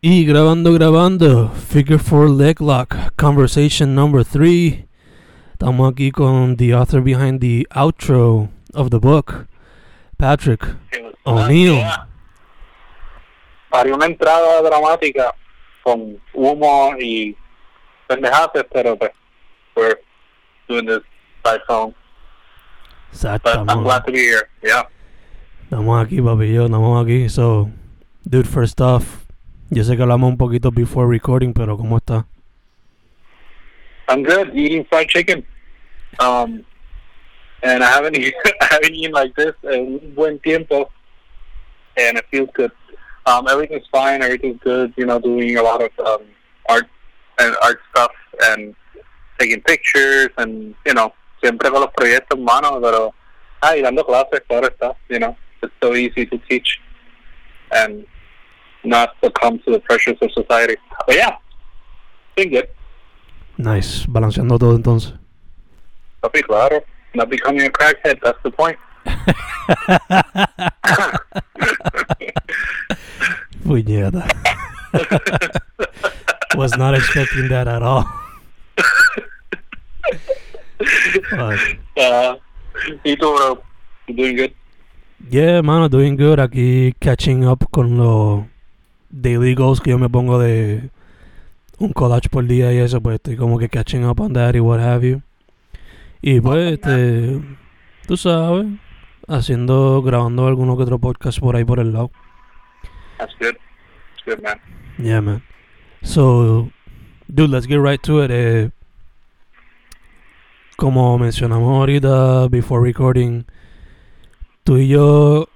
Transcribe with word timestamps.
Y 0.00 0.24
grabando, 0.24 0.72
grabando, 0.74 1.48
Figure 1.48 1.98
4 1.98 2.28
Leg 2.28 2.60
Lock, 2.60 2.94
Conversation 3.16 3.96
number 3.96 4.24
3. 4.24 4.84
Estamos 5.54 5.90
aquí 5.90 6.12
con 6.12 6.56
the 6.56 6.72
author 6.72 7.00
behind 7.00 7.40
the 7.40 7.66
outro 7.74 8.48
of 8.74 8.90
the 8.90 9.00
book, 9.00 9.48
Patrick 10.16 10.64
O'Neill. 11.26 11.82
Ah, 11.82 12.06
Haría 13.72 13.96
una 13.96 14.06
entrada 14.06 14.62
dramática 14.62 15.34
con 15.82 16.20
humo 16.32 16.94
y 17.00 17.36
pendejadas, 18.06 18.66
pero 18.72 18.96
pues, 18.96 19.10
we're 19.74 19.98
doing 20.68 20.86
this 20.86 21.02
by 21.42 21.58
phone. 21.66 21.92
But 23.20 23.68
I'm 23.68 23.82
glad 23.82 24.06
to 24.06 24.12
be 24.12 24.20
here. 24.20 24.48
Yeah. 24.62 24.84
Estamos 25.64 26.06
aquí, 26.06 26.22
papi, 26.22 26.54
yo, 26.54 26.66
estamos 26.66 27.04
aquí. 27.04 27.28
So, 27.28 27.68
dude, 28.24 28.46
first 28.46 28.80
off, 28.80 29.27
yo 29.70 29.84
sé 29.84 29.96
que 29.96 30.02
hablamos 30.02 30.30
un 30.30 30.36
poquito 30.36 30.70
before 30.70 31.08
recording, 31.08 31.52
pero 31.52 31.76
¿cómo 31.76 31.98
está? 31.98 32.26
I'm 34.08 34.22
good. 34.22 34.54
Eating 34.54 34.86
fried 34.86 35.08
chicken. 35.08 35.44
Um, 36.18 36.64
and 37.62 37.84
I 37.84 37.90
haven't 37.90 38.16
I 38.60 38.66
haven't 38.70 38.94
eaten 38.94 39.12
like 39.12 39.34
this 39.36 39.54
in 39.64 40.14
buen 40.14 40.38
tiempo, 40.40 40.90
and 41.96 42.16
it 42.16 42.24
feels 42.30 42.48
good. 42.54 42.72
Um, 43.26 43.46
everything's 43.48 43.86
fine. 43.92 44.22
Everything's 44.22 44.60
good. 44.62 44.94
You 44.96 45.04
know, 45.04 45.18
doing 45.18 45.56
a 45.58 45.62
lot 45.62 45.82
of 45.82 45.90
um, 46.06 46.26
art 46.68 46.86
and 47.38 47.54
art 47.62 47.80
stuff 47.90 48.12
and 48.44 48.74
taking 49.38 49.60
pictures 49.62 50.28
and 50.38 50.74
you 50.86 50.94
know, 50.94 51.12
siempre 51.42 51.70
con 51.70 51.82
los 51.82 51.92
proyectos 51.92 52.38
en 52.38 52.44
mano, 52.44 52.80
pero 52.80 53.14
ah, 53.62 53.76
y 53.76 53.82
dando 53.82 54.04
clases, 54.04 54.40
claro 54.48 54.68
está. 54.68 54.96
You 55.10 55.18
know, 55.18 55.36
it's 55.62 55.72
so 55.82 55.94
easy 55.94 56.24
to 56.26 56.38
teach 56.48 56.80
and 57.70 58.06
not 58.88 59.14
succumb 59.22 59.58
to 59.60 59.72
the 59.72 59.80
pressures 59.80 60.16
of 60.20 60.32
society. 60.32 60.76
But 61.06 61.16
yeah, 61.16 61.36
been 62.36 62.50
good. 62.50 62.68
Nice, 63.58 64.06
balanceando 64.06 64.58
todo 64.58 64.74
entonces. 64.76 65.12
Papi, 66.22 66.42
claro. 66.42 66.82
Not 67.14 67.28
becoming 67.30 67.66
a 67.66 67.70
crackhead, 67.70 68.20
that's 68.22 68.38
the 68.42 68.50
point. 68.50 68.78
Puñeta. 73.64 74.24
Was 76.56 76.76
not 76.76 76.94
expecting 76.94 77.48
that 77.48 77.68
at 77.68 77.82
all. 77.82 78.04
Fuck. 81.30 81.60
uh? 81.96 82.36
You 83.04 83.16
doing 84.14 84.36
good? 84.36 84.54
Yeah, 85.30 85.60
mano, 85.60 85.88
doing 85.88 86.16
good. 86.16 86.38
Aquí 86.38 86.94
catching 87.00 87.44
up 87.44 87.64
con 87.72 87.98
los 87.98 88.44
daily 89.10 89.54
goals 89.54 89.80
que 89.80 89.90
yo 89.90 89.98
me 89.98 90.08
pongo 90.08 90.38
de 90.38 90.90
un 91.78 91.92
collage 91.92 92.28
por 92.28 92.46
día 92.46 92.72
y 92.72 92.78
eso, 92.78 93.00
pues 93.00 93.16
estoy 93.16 93.36
como 93.36 93.58
que 93.58 93.68
catching 93.68 94.04
up 94.04 94.20
on 94.20 94.32
that 94.32 94.54
y 94.54 94.60
what 94.60 94.80
have 94.80 95.08
you. 95.08 95.22
Y 96.20 96.40
pues, 96.40 96.72
este, 96.72 97.40
tú 98.06 98.16
sabes, 98.16 98.66
haciendo, 99.28 100.02
grabando 100.02 100.46
alguno 100.46 100.76
que 100.76 100.82
otro 100.82 100.98
podcast 100.98 101.38
por 101.38 101.56
ahí 101.56 101.64
por 101.64 101.78
el 101.78 101.92
lado. 101.92 102.10
That's 103.18 103.34
good. 103.38 103.54
That's 103.54 104.24
good, 104.24 104.42
man. 104.42 104.60
Yeah, 104.98 105.20
man. 105.20 105.42
So, 106.02 106.70
dude, 107.28 107.50
let's 107.50 107.66
get 107.66 107.80
right 107.80 108.00
to 108.02 108.24
it. 108.24 108.30
Eh, 108.32 108.70
como 110.76 111.18
mencionamos 111.18 111.70
ahorita, 111.76 112.48
before 112.48 112.82
recording, 112.82 113.44
tú 114.64 114.78
y 114.78 114.88
yo 114.88 115.48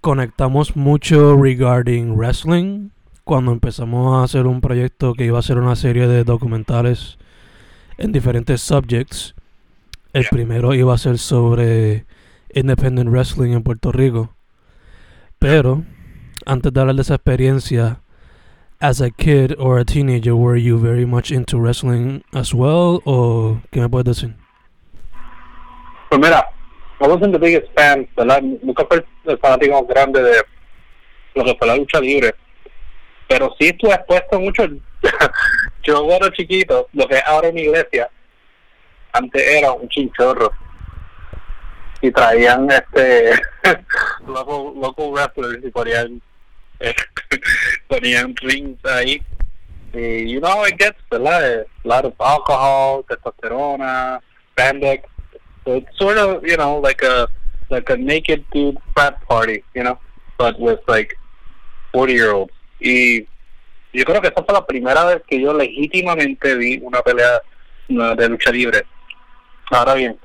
conectamos 0.00 0.76
mucho 0.76 1.36
regarding 1.36 2.16
wrestling 2.16 2.90
cuando 3.24 3.52
empezamos 3.52 4.16
a 4.16 4.24
hacer 4.24 4.46
un 4.46 4.60
proyecto 4.60 5.14
que 5.14 5.24
iba 5.26 5.38
a 5.38 5.42
ser 5.42 5.58
una 5.58 5.76
serie 5.76 6.08
de 6.08 6.24
documentales 6.24 7.18
en 7.98 8.12
diferentes 8.12 8.60
subjects. 8.60 9.34
El 10.12 10.22
Yeah. 10.22 10.30
primero 10.30 10.74
iba 10.74 10.94
a 10.94 10.98
ser 10.98 11.18
sobre 11.18 12.06
independent 12.52 13.10
wrestling 13.10 13.52
en 13.52 13.62
Puerto 13.62 13.92
Rico. 13.92 14.34
Pero, 15.38 15.84
antes 16.46 16.72
de 16.72 16.80
hablar 16.80 16.96
de 16.96 17.02
esa 17.02 17.14
experiencia, 17.14 18.00
as 18.80 19.00
a 19.00 19.10
kid 19.10 19.52
or 19.58 19.78
a 19.78 19.84
teenager, 19.84 20.34
were 20.34 20.60
you 20.60 20.78
very 20.78 21.06
much 21.06 21.30
into 21.30 21.58
wrestling 21.58 22.22
as 22.32 22.52
well? 22.52 23.00
¿O 23.04 23.60
qué 23.70 23.80
me 23.80 23.88
puedes 23.88 24.16
decir? 24.16 24.34
Pues 26.08 26.20
mira, 26.20 26.44
I 27.00 27.08
wasn't 27.08 27.32
the 27.32 27.38
biggest 27.38 27.72
fan, 27.74 28.06
¿verdad? 28.14 28.42
Nunca 28.42 28.84
fui 28.84 29.02
el 29.24 29.38
fanático 29.38 29.86
grande 29.86 30.22
de 30.22 30.42
lo 31.34 31.44
que 31.44 31.54
fue 31.54 31.66
la 31.66 31.76
lucha 31.76 31.98
libre. 31.98 32.34
Pero 33.26 33.54
sí 33.58 33.68
estuve 33.68 33.94
expuesto 33.94 34.38
mucho. 34.38 34.64
Yo 35.82 36.04
cuando 36.04 36.28
chiquito, 36.30 36.88
lo 36.92 37.08
que 37.08 37.16
es 37.16 37.22
ahora 37.24 37.48
en 37.48 37.54
mi 37.54 37.62
iglesia, 37.62 38.10
antes 39.12 39.42
era 39.42 39.72
un 39.72 39.88
chinchorro. 39.88 40.52
Y 42.02 42.10
traían 42.10 42.68
este 42.70 43.32
local, 44.26 44.74
local 44.78 45.10
wrestlers 45.10 45.64
y 45.64 45.70
ponían 45.70 46.20
eh, 46.80 46.94
ponían 47.88 48.34
rings 48.36 48.84
ahí. 48.84 49.22
Y 49.92 50.32
you 50.32 50.40
know 50.40 50.66
it 50.66 50.76
gets, 50.78 50.98
¿verdad? 51.10 51.62
A 51.62 51.88
lot 51.88 52.04
of 52.04 52.14
alcohol, 52.20 53.04
testosterona, 53.08 54.20
spandex. 54.52 55.08
So 55.64 55.74
it's 55.74 55.98
sort 55.98 56.18
of, 56.18 56.44
you 56.44 56.56
know, 56.56 56.78
like 56.78 57.02
a 57.02 57.28
like 57.68 57.88
a 57.90 57.96
naked 57.96 58.44
dude 58.52 58.78
frat 58.94 59.20
party, 59.28 59.62
you 59.74 59.82
know, 59.82 59.98
but 60.38 60.58
with 60.58 60.80
like 60.88 61.16
40 61.92 62.12
year 62.12 62.32
olds. 62.32 62.52
Y 62.80 63.26
yo 63.92 64.04
creo 64.04 64.20
que 64.20 64.28
esa 64.28 64.42
fue 64.42 64.54
la 64.54 64.66
primera 64.66 65.04
vez 65.04 65.22
que 65.26 65.40
yo 65.40 65.52
legítimamente 65.52 66.54
vi 66.56 66.78
una 66.82 67.02
pelea 67.02 67.42
de 67.88 68.28
lucha 68.28 68.50
libre. 68.50 68.84
Ahora 69.70 69.94
bien, 69.94 70.18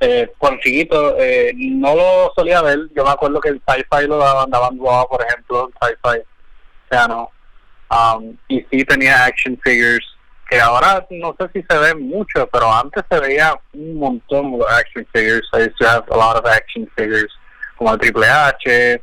eh, 0.00 0.32
cuando 0.36 0.60
chiquito 0.60 1.16
eh, 1.16 1.52
no 1.54 1.94
lo 1.94 2.32
solía 2.34 2.60
ver. 2.60 2.88
Yo 2.94 3.04
me 3.04 3.10
acuerdo 3.10 3.40
que 3.40 3.50
el 3.50 3.62
sci-fi 3.66 4.06
lo 4.06 4.18
daban, 4.18 4.50
daban 4.50 4.78
Raw, 4.78 5.08
por 5.08 5.22
ejemplo, 5.22 5.68
el 5.68 5.74
sci-fi, 5.80 6.96
o 6.96 7.08
no. 7.08 7.30
Um, 7.90 8.36
y 8.48 8.64
sí 8.70 8.84
tenía 8.84 9.24
action 9.24 9.58
figures 9.62 10.04
que 10.52 10.60
ahora 10.60 11.06
no 11.08 11.34
sé 11.38 11.48
si 11.54 11.64
se 11.66 11.78
ven 11.78 12.08
mucho, 12.08 12.46
pero 12.52 12.70
antes 12.70 13.02
se 13.10 13.20
veía 13.20 13.58
un 13.72 13.94
montón 13.94 14.58
de 14.58 14.64
action 14.68 15.06
figures. 15.10 15.48
I 15.54 15.62
used 15.62 15.78
to 15.78 15.88
have 15.88 16.04
a 16.10 16.16
lot 16.16 16.36
of 16.36 16.44
action 16.44 16.86
figures, 16.94 17.32
como 17.78 17.94
el 17.94 17.98
Triple 17.98 18.26
H, 18.26 19.02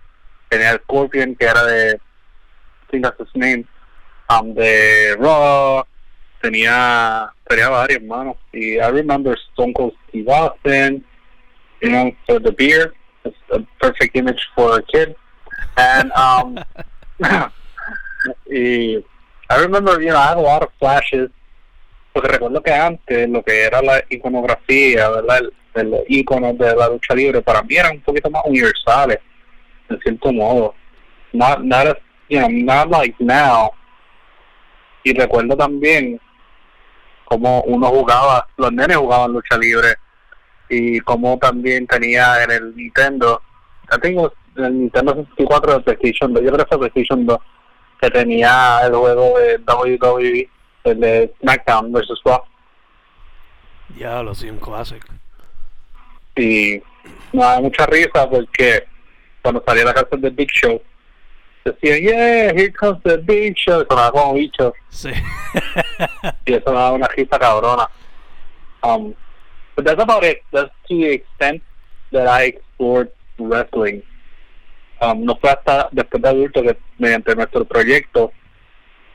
tenía 0.49 0.71
el 0.73 0.79
Scorpion, 0.81 1.35
que 1.35 1.47
era 1.47 1.63
de, 1.63 1.95
I 1.95 2.91
think 2.91 3.03
that's 3.03 3.19
his 3.19 3.27
name, 3.33 3.67
um, 4.29 4.53
de 4.53 5.15
Raw, 5.17 5.83
tenía, 6.43 7.31
tenía 7.49 7.69
varios, 7.69 7.99
hermano. 7.99 8.37
Y 8.53 8.77
I 8.77 8.91
remember 8.91 9.35
Stone 9.51 9.73
Cold 9.73 9.93
Steve 10.09 10.29
Austin, 10.29 11.03
you 11.81 11.89
know, 11.89 12.11
for 12.27 12.39
the 12.39 12.51
beer, 12.51 12.93
it's 13.25 13.35
a 13.51 13.59
perfect 13.81 14.15
image 14.15 14.47
for 14.55 14.77
a 14.77 14.83
kid. 14.83 15.15
And, 15.77 16.11
um, 16.11 16.59
I 19.51 19.57
remember, 19.57 19.99
you 19.99 20.09
know, 20.09 20.17
I 20.17 20.27
had 20.27 20.37
a 20.37 20.41
lot 20.41 20.61
of 20.61 20.69
flashes 20.77 21.31
porque 22.13 22.29
recuerdo 22.29 22.61
que 22.61 22.73
antes 22.73 23.29
lo 23.29 23.43
que 23.43 23.63
era 23.63 23.81
la 23.81 24.03
iconografía, 24.09 25.09
¿verdad? 25.09 25.39
El, 25.75 25.91
los 25.91 26.01
iconos 26.07 26.57
de 26.57 26.75
la 26.75 26.89
lucha 26.89 27.13
libre 27.15 27.41
para 27.41 27.61
mí 27.61 27.75
eran 27.75 27.97
un 27.97 28.01
poquito 28.01 28.29
más 28.29 28.43
universales, 28.45 29.19
en 29.89 29.99
cierto 29.99 30.33
modo. 30.33 30.73
Not, 31.31 31.59
not 31.59 32.89
like 32.89 33.15
now. 33.19 33.71
Y 35.03 35.13
recuerdo 35.13 35.55
también 35.55 36.19
cómo 37.25 37.61
uno 37.61 37.87
jugaba, 37.87 38.47
los 38.57 38.73
nenes 38.73 38.97
jugaban 38.97 39.31
lucha 39.31 39.57
libre 39.57 39.95
y 40.67 40.99
cómo 41.01 41.37
también 41.37 41.87
tenía 41.87 42.43
en 42.43 42.51
el 42.51 42.75
Nintendo, 42.75 43.41
it 44.03 44.15
was 44.15 44.31
el 44.55 44.79
Nintendo 44.79 45.15
64 45.15 45.73
de 45.73 45.79
PlayStation 45.81 46.33
2, 46.33 46.43
yo 46.43 46.51
creo 46.51 46.65
que 46.65 46.69
fue 46.69 46.89
PlayStation 46.89 47.25
2, 47.25 47.37
que 48.01 48.09
tenía 48.09 48.81
el 48.85 48.93
juego 48.93 49.39
de 49.39 49.57
WWE, 49.57 50.49
el 50.91 50.99
de 50.99 51.33
SmackDown 51.41 51.91
vs. 51.91 52.21
Raw. 52.25 52.43
Ya, 53.97 54.21
lo 54.23 54.35
sí, 54.35 54.49
un 54.49 54.59
classic. 54.59 55.05
Y 56.35 56.81
me 57.33 57.41
da 57.41 57.59
mucha 57.59 57.85
risa 57.85 58.29
porque 58.29 58.85
cuando 59.41 59.63
salía 59.65 59.85
la 59.85 59.93
canción 59.93 60.21
de 60.21 60.29
Big 60.29 60.49
Show, 60.51 60.81
decían, 61.65 62.01
yeah, 62.01 62.53
here 62.53 62.71
comes 62.71 63.01
the 63.03 63.17
Big 63.17 63.55
Show, 63.55 63.81
y 63.81 63.85
sonaba 63.89 64.11
como 64.11 64.33
bicho, 64.35 64.73
Sí. 64.89 65.09
y 66.45 66.53
eso 66.53 66.71
me 66.71 66.77
daba 66.77 66.91
una 66.93 67.07
risa 67.07 67.39
cabrona. 67.39 67.89
Um, 68.83 69.13
but 69.75 69.85
that's 69.85 70.01
about 70.01 70.23
it. 70.23 70.41
That's 70.51 70.71
to 70.87 70.95
the 70.95 71.11
extent 71.11 71.61
that 72.11 72.27
I 72.27 72.45
explored 72.45 73.11
wrestling. 73.37 74.03
Um, 75.01 75.23
no 75.23 75.35
fue 75.35 75.49
hasta 75.49 75.89
después 75.91 76.21
de 76.21 76.29
adulto 76.29 76.61
que 76.61 76.77
mediante 76.97 77.35
nuestro 77.35 77.63
proyecto 77.65 78.31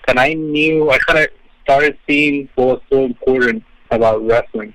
and 0.08 0.18
I 0.18 0.34
knew 0.34 0.90
I 0.90 0.98
kind 0.98 1.18
of 1.18 1.28
started 1.64 1.96
seeing 2.06 2.48
what 2.54 2.66
was 2.66 2.80
so 2.90 3.04
important 3.04 3.64
about 3.90 4.22
wrestling. 4.22 4.72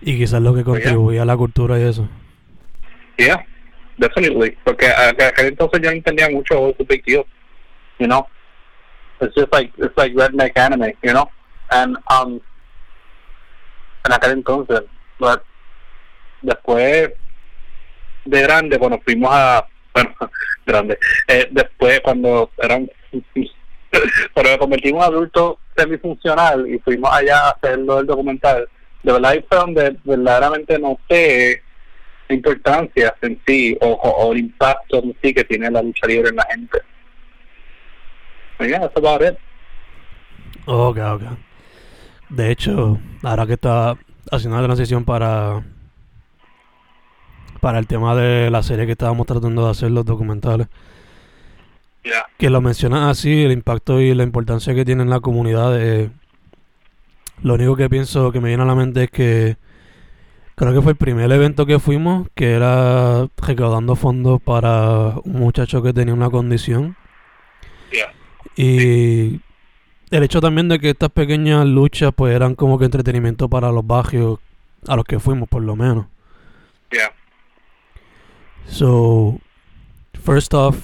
Y 0.00 0.16
quizás 0.16 0.40
lo 0.40 0.54
que 0.54 0.64
contribuye 0.64 1.20
a 1.20 1.24
la 1.26 1.36
cultura 1.36 1.78
y 1.78 1.82
eso. 1.82 2.08
Yeah, 3.18 3.44
definitely. 3.98 4.56
Porque 4.64 4.86
a, 4.86 5.10
aquel 5.10 5.48
entonces 5.48 5.80
yo 5.82 5.90
no 5.90 5.96
entendía 5.96 6.30
mucho 6.30 6.58
what's 6.58 6.78
the 6.78 6.84
big 6.84 7.04
deal, 7.04 7.26
you 7.98 8.06
know. 8.06 8.26
It's 9.20 9.34
just 9.34 9.52
like 9.52 9.70
it's 9.76 9.96
like 9.98 10.14
redneck 10.14 10.56
anime, 10.56 10.94
you 11.02 11.12
know. 11.12 11.28
And 11.70 11.98
um, 12.08 12.40
en 14.06 14.12
aquel 14.12 14.32
entonces, 14.32 14.80
but 15.18 15.44
después 16.42 17.12
de 18.24 18.42
grande, 18.42 18.78
cuando 18.78 18.98
fuimos 19.00 19.30
a, 19.32 19.66
bueno, 19.94 20.14
grande, 20.66 20.98
eh, 21.28 21.48
después 21.50 22.00
cuando 22.00 22.50
eran, 22.58 22.90
cuando 24.34 24.50
nos 24.50 24.58
convertimos 24.58 25.06
en 25.06 25.12
adultos 25.12 25.56
semifuncional 25.76 26.68
y 26.68 26.78
fuimos 26.78 27.10
allá 27.12 27.38
a 27.38 27.50
hacerlo 27.50 28.00
el 28.00 28.06
documental, 28.06 28.68
de 29.02 29.12
verdad 29.12 29.30
ahí 29.30 29.44
fue 29.48 29.58
donde 29.58 29.96
verdaderamente 30.04 30.78
noté 30.78 31.62
la 32.28 32.36
importancia 32.36 33.14
en 33.22 33.40
sí 33.46 33.76
o, 33.80 33.88
o, 33.88 34.32
el 34.32 34.38
impacto 34.38 35.02
en 35.02 35.16
sí 35.22 35.34
que 35.34 35.44
tiene 35.44 35.70
la 35.70 35.82
lucha 35.82 36.06
libre 36.06 36.28
en 36.28 36.36
la 36.36 36.46
gente. 36.50 36.78
And 38.58 38.68
yeah, 38.68 38.80
that's 38.80 38.96
about 38.96 39.22
it. 39.22 39.38
Ok, 40.66 40.98
ok. 40.98 41.22
De 42.28 42.50
hecho, 42.50 42.98
ahora 43.22 43.46
que 43.46 43.54
está 43.54 43.96
haciendo 44.30 44.60
la 44.60 44.64
transición 44.66 45.04
para 45.04 45.62
para 47.60 47.78
el 47.78 47.86
tema 47.86 48.14
de 48.14 48.50
la 48.50 48.62
serie 48.62 48.86
que 48.86 48.92
estábamos 48.92 49.26
tratando 49.26 49.64
de 49.64 49.70
hacer, 49.70 49.90
los 49.90 50.04
documentales, 50.04 50.68
Yeah. 52.02 52.26
que 52.38 52.48
lo 52.48 52.62
mencionas 52.62 53.10
así, 53.10 53.44
el 53.44 53.52
impacto 53.52 54.00
y 54.00 54.14
la 54.14 54.22
importancia 54.22 54.74
que 54.74 54.84
tiene 54.84 55.02
en 55.02 55.10
la 55.10 55.20
comunidad, 55.20 55.78
eh, 55.78 56.10
lo 57.42 57.54
único 57.54 57.76
que 57.76 57.90
pienso 57.90 58.32
que 58.32 58.40
me 58.40 58.48
viene 58.48 58.62
a 58.62 58.66
la 58.66 58.74
mente 58.74 59.04
es 59.04 59.10
que 59.10 59.56
creo 60.54 60.74
que 60.74 60.82
fue 60.82 60.92
el 60.92 60.98
primer 60.98 61.30
evento 61.32 61.66
que 61.66 61.78
fuimos, 61.78 62.28
que 62.34 62.52
era 62.52 63.28
recaudando 63.36 63.96
fondos 63.96 64.40
para 64.42 65.14
un 65.24 65.40
muchacho 65.40 65.82
que 65.82 65.92
tenía 65.92 66.14
una 66.14 66.30
condición. 66.30 66.96
Yeah. 67.92 68.12
Y 68.56 69.40
el 70.10 70.22
hecho 70.22 70.40
también 70.40 70.68
de 70.68 70.78
que 70.78 70.90
estas 70.90 71.10
pequeñas 71.10 71.66
luchas 71.66 72.12
pues 72.14 72.34
eran 72.34 72.54
como 72.54 72.78
que 72.78 72.84
entretenimiento 72.84 73.48
para 73.48 73.72
los 73.72 73.86
barrios 73.86 74.38
a 74.86 74.96
los 74.96 75.04
que 75.04 75.18
fuimos 75.18 75.48
por 75.48 75.62
lo 75.62 75.76
menos. 75.76 76.06
Yeah. 76.90 77.12
So, 78.66 79.38
first 80.22 80.52
off, 80.54 80.76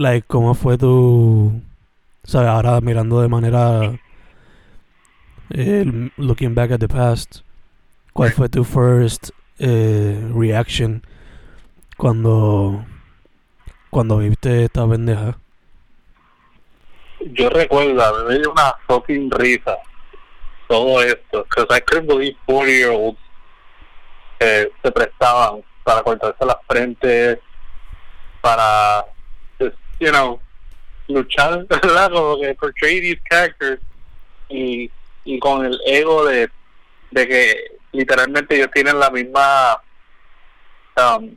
like, 0.00 0.26
¿cómo 0.26 0.54
fue 0.54 0.78
tu, 0.78 1.60
sabes, 2.24 2.48
ahora 2.48 2.80
mirando 2.80 3.20
de 3.20 3.28
manera, 3.28 3.98
eh, 5.50 6.10
looking 6.16 6.54
back 6.54 6.70
at 6.70 6.80
the 6.80 6.88
past, 6.88 7.42
¿cuál 8.14 8.32
fue 8.32 8.48
tu 8.48 8.64
first 8.64 9.28
eh, 9.58 10.18
reaction 10.34 11.02
cuando, 11.98 12.82
cuando 13.90 14.16
viste 14.16 14.64
esta 14.64 14.88
pendeja? 14.88 15.36
Yo 17.32 17.50
recuerdo, 17.50 18.24
me 18.26 18.38
dio 18.38 18.52
una 18.52 18.74
fucking 18.88 19.30
risa 19.32 19.76
todo 20.66 21.02
esto, 21.02 21.44
because 21.44 21.66
I 21.68 21.80
couldn't 21.80 22.06
believe 22.06 22.36
40 22.46 22.72
year 22.72 22.90
olds 22.90 23.18
eh, 24.38 24.66
se 24.82 24.92
prestaban 24.92 25.62
para 25.84 26.02
cortarse 26.02 26.42
la 26.46 26.58
frente, 26.66 27.38
para, 28.40 29.04
you 30.00 30.10
know, 30.10 30.40
luchar, 31.08 31.66
¿verdad? 31.68 32.10
Como 32.10 32.40
que 32.40 32.54
portray 32.54 33.00
these 33.00 33.20
characters 33.30 33.80
y, 34.48 34.90
y 35.24 35.38
con 35.38 35.66
el 35.66 35.78
ego 35.86 36.24
de, 36.24 36.48
de 37.10 37.28
que 37.28 37.64
literalmente 37.92 38.56
ellos 38.56 38.70
tienen 38.72 38.98
la 38.98 39.10
misma, 39.10 39.80
um, 40.96 41.36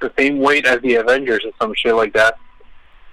the 0.00 0.12
same 0.16 0.38
weight 0.38 0.66
as 0.66 0.80
the 0.82 0.96
Avengers 0.96 1.44
or 1.44 1.52
some 1.60 1.74
shit 1.74 1.94
like 1.94 2.12
that. 2.12 2.36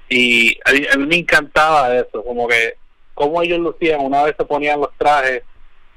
Y 0.09 0.55
a 0.65 0.71
mí, 0.71 0.87
a 0.93 0.97
mí 0.97 1.05
me 1.07 1.17
encantaba 1.17 1.95
eso, 1.95 2.23
como 2.23 2.47
que 2.47 2.75
como 3.15 3.41
ellos 3.41 3.59
lucían, 3.59 4.01
una 4.01 4.23
vez 4.23 4.35
se 4.37 4.45
ponían 4.45 4.81
los 4.81 4.91
trajes, 4.97 5.41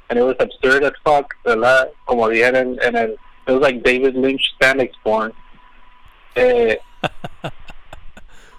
and 0.09 0.19
it 0.19 0.23
was 0.23 0.37
absurd 0.39 0.85
as 0.85 0.93
fuck, 1.05 1.35
¿verdad? 1.45 1.91
Como 2.07 2.29
dije 2.29 2.47
en, 2.47 2.79
en 2.81 2.97
el, 2.97 3.11
it 3.47 3.53
was 3.53 3.61
like 3.61 3.83
David 3.83 4.15
Lynch 4.15 4.41
Stanley 4.55 4.91
porn. 5.03 5.33
Eh, 6.37 6.79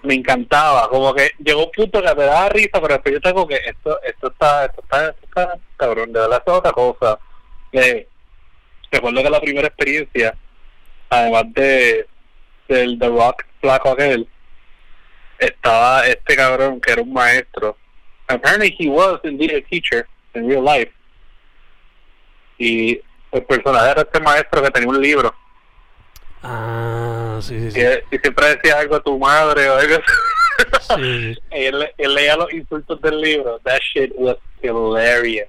me 0.04 0.14
encantaba, 0.16 0.90
como 0.90 1.14
que 1.14 1.32
llegó 1.40 1.66
un 1.66 1.72
punto 1.72 2.02
que 2.02 2.16
me 2.16 2.24
daba 2.24 2.50
risa, 2.50 2.82
pero 2.82 2.94
después 2.94 3.14
yo 3.14 3.22
tengo 3.22 3.48
que 3.48 3.56
esto, 3.56 4.02
esto 4.04 4.28
está, 4.28 4.66
esto 4.66 4.82
está, 4.82 5.10
esto 5.10 5.26
está, 5.26 5.60
cabrón, 5.78 6.14
de 6.14 6.20
verdad 6.20 6.44
es 6.46 6.54
otra 6.54 6.72
cosa. 6.72 7.20
Eh, 7.72 8.08
recuerdo 8.92 9.24
que 9.24 9.30
la 9.30 9.42
primera 9.42 9.68
experiencia, 9.68 10.36
además 11.10 11.44
de 11.54 12.08
del 12.68 13.00
The 13.00 13.08
Rock 13.08 13.46
flaco 13.62 13.90
aquel, 13.90 14.28
estaba 15.40 16.06
este 16.08 16.36
cabrón 16.36 16.80
que 16.80 16.92
era 16.92 17.02
un 17.02 17.12
maestro. 17.12 17.76
Apparently 18.28 18.76
he 18.78 18.88
was 18.88 19.20
indeed 19.24 19.52
a 19.52 19.62
teacher 19.62 20.08
in 20.36 20.48
real 20.48 20.64
life. 20.64 20.92
Y 22.60 23.02
el 23.32 23.44
personaje 23.44 23.92
era 23.92 24.02
este 24.02 24.20
maestro 24.20 24.62
que 24.62 24.70
tenía 24.70 24.90
un 24.90 25.02
libro 25.02 25.34
Ah, 26.42 26.99
sí, 27.42 27.60
sí, 27.60 27.72
sí. 27.72 27.80
y, 27.80 28.16
y 28.16 28.20
siempre 28.20 28.56
decía 28.56 28.80
algo 28.80 28.96
a 28.96 29.00
tu 29.02 29.18
madre 29.18 29.70
o 29.70 29.76
algo 29.76 29.96
así. 29.96 30.04
Sí, 30.96 31.34
sí. 31.34 31.42
y 31.52 31.56
él, 31.66 31.90
él 31.98 32.14
leía 32.14 32.36
los 32.36 32.52
insultos 32.54 33.02
del 33.02 33.22
libro. 33.22 33.60
That 33.64 33.80
shit 33.94 34.12
was 34.16 34.38
hilarious. 34.62 35.48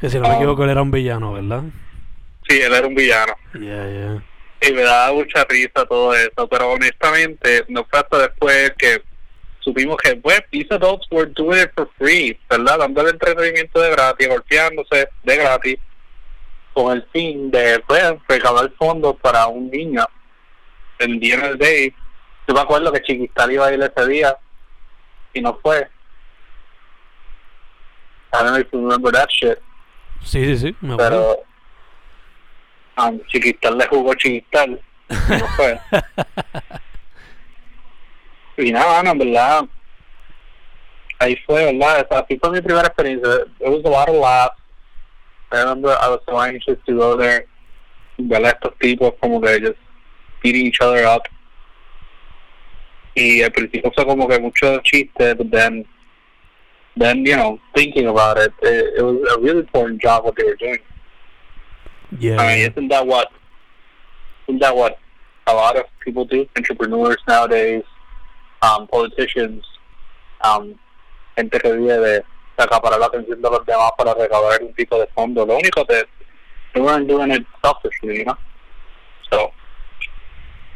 Que 0.00 0.10
si 0.10 0.18
no 0.18 0.28
me 0.28 0.34
equivoco, 0.34 0.64
él 0.64 0.70
era 0.70 0.82
un 0.82 0.90
villano, 0.90 1.32
¿verdad? 1.34 1.62
Sí, 2.48 2.60
él 2.60 2.74
era 2.74 2.86
un 2.86 2.94
villano. 2.94 3.34
Yeah, 3.54 3.88
yeah. 3.88 4.22
y 4.62 4.72
me 4.72 4.82
daba 4.82 5.12
mucha 5.12 5.44
risa 5.44 5.84
todo 5.86 6.14
eso, 6.14 6.48
pero 6.48 6.72
honestamente 6.72 7.64
no 7.68 7.84
fue 7.84 7.98
hasta 7.98 8.18
después 8.18 8.72
que 8.78 9.02
supimos 9.60 9.96
que 9.96 10.16
pues 10.16 10.42
these 10.50 10.72
adults 10.72 11.06
were 11.10 11.30
doing 11.34 11.62
it 11.62 11.70
for 11.74 11.88
free, 11.98 12.38
¿verdad? 12.48 12.78
Dando 12.78 13.00
el 13.02 13.08
entretenimiento 13.08 13.80
de 13.80 13.90
gratis, 13.90 14.28
golpeándose 14.28 15.08
de 15.22 15.36
gratis, 15.36 15.76
con 16.72 16.96
el 16.96 17.04
fin 17.12 17.50
de 17.50 17.80
pues 17.86 18.02
recaudar 18.28 18.72
fondos 18.78 19.16
para 19.20 19.46
un 19.46 19.70
niño 19.70 20.04
el 20.98 21.22
en 21.22 21.44
el 21.44 21.58
day. 21.58 21.94
Yo 22.46 22.54
me 22.54 22.60
acuerdo 22.60 22.92
que 22.92 23.02
Chiquistal 23.02 23.52
iba 23.52 23.66
a 23.66 23.72
ir 23.72 23.82
ese 23.82 24.08
día 24.08 24.36
y 25.32 25.40
no 25.40 25.58
fue. 25.62 25.88
I 28.32 28.38
don't 28.38 28.46
know 28.46 28.60
if 28.60 28.72
you 28.72 28.80
remember 28.80 29.12
that 29.12 29.28
shit. 29.30 29.58
Sí, 30.24 30.44
sí, 30.44 30.56
sí, 30.56 30.76
me 30.80 30.94
acuerdo. 30.94 31.44
pero 32.96 33.08
um, 33.08 33.20
Chiquistal 33.26 33.76
le 33.76 33.86
jugó 33.86 34.14
Chiquistal 34.14 34.80
y 35.08 35.32
no 35.38 35.46
fue. 35.48 35.80
y 38.64 38.72
nada, 38.72 39.02
no, 39.02 39.10
en 39.10 39.18
verdad, 39.18 39.64
ahí 41.18 41.36
fue, 41.46 41.72
¿verdad? 41.72 42.06
Así 42.10 42.38
fue 42.38 42.50
mi 42.50 42.60
primera 42.60 42.88
experiencia. 42.88 43.46
It 43.60 43.68
was 43.68 43.84
a 43.84 43.88
lot 43.88 44.08
of 44.08 44.16
laughs. 44.16 44.56
I 45.52 45.58
remember 45.60 45.90
I 45.90 46.08
was 46.08 46.20
so 46.26 46.40
anxious 46.40 46.78
to 46.86 46.94
go 46.96 47.16
there. 47.16 47.46
Ver 48.18 48.44
a 48.44 48.50
estos 48.50 48.78
tipos 48.78 49.14
como 49.20 49.40
que 49.40 49.60
just 49.60 49.81
beating 50.42 50.66
each 50.66 50.80
other 50.80 51.04
up. 51.04 51.28
Y 53.14 53.42
al 53.42 53.50
principio 53.50 53.92
fue 53.94 54.06
como 54.06 54.26
que 54.26 54.38
mucho 54.38 54.80
chiste, 54.82 55.34
but 55.36 55.50
then, 55.50 55.84
then, 56.96 57.26
you 57.26 57.36
know, 57.36 57.58
thinking 57.74 58.06
about 58.06 58.38
it, 58.38 58.52
it, 58.62 58.94
it 58.98 59.02
was 59.02 59.16
a 59.36 59.40
really 59.40 59.60
important 59.60 60.00
job 60.00 60.24
what 60.24 60.34
they 60.36 60.44
were 60.44 60.56
doing. 60.56 60.78
Yeah, 62.18 62.40
I 62.40 62.46
mean, 62.46 62.70
isn't 62.70 62.88
that 62.88 63.06
what 63.06 63.28
isn't 64.48 64.60
that 64.60 64.76
what 64.76 64.98
a 65.46 65.54
lot 65.54 65.76
of 65.76 65.84
people 66.04 66.24
do? 66.24 66.46
Entrepreneurs 66.56 67.16
nowadays, 67.26 67.84
um, 68.60 68.86
politicians, 68.86 69.64
um, 70.42 70.78
gente 71.36 71.58
que 71.58 71.72
vive 71.72 71.98
de 72.00 72.24
acaparar 72.58 72.98
la 72.98 73.06
atención 73.06 73.40
de 73.40 73.50
los 73.50 73.64
demás 73.64 73.92
para 73.96 74.14
recaudar 74.14 74.60
algún 74.60 74.74
tipo 74.74 74.98
de 74.98 75.06
fondo. 75.14 75.46
Lo 75.46 75.58
único 75.58 75.86
que 75.86 76.04
they 76.74 76.80
weren't 76.80 77.08
doing 77.08 77.30
it 77.30 77.46
selfishly, 77.62 78.18
you 78.18 78.24
know. 78.24 78.36
So 79.30 79.52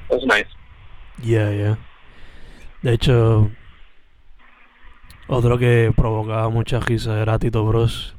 was 0.08 0.24
nice. 0.24 0.46
yeah, 1.22 1.50
yeah. 1.50 1.78
De 2.82 2.92
hecho, 2.92 3.50
otro 5.28 5.58
que 5.58 5.92
provocaba 5.96 6.48
mucha 6.50 6.78
risa 6.80 7.20
era 7.20 7.38
Tito 7.38 7.64
Bros. 7.64 8.14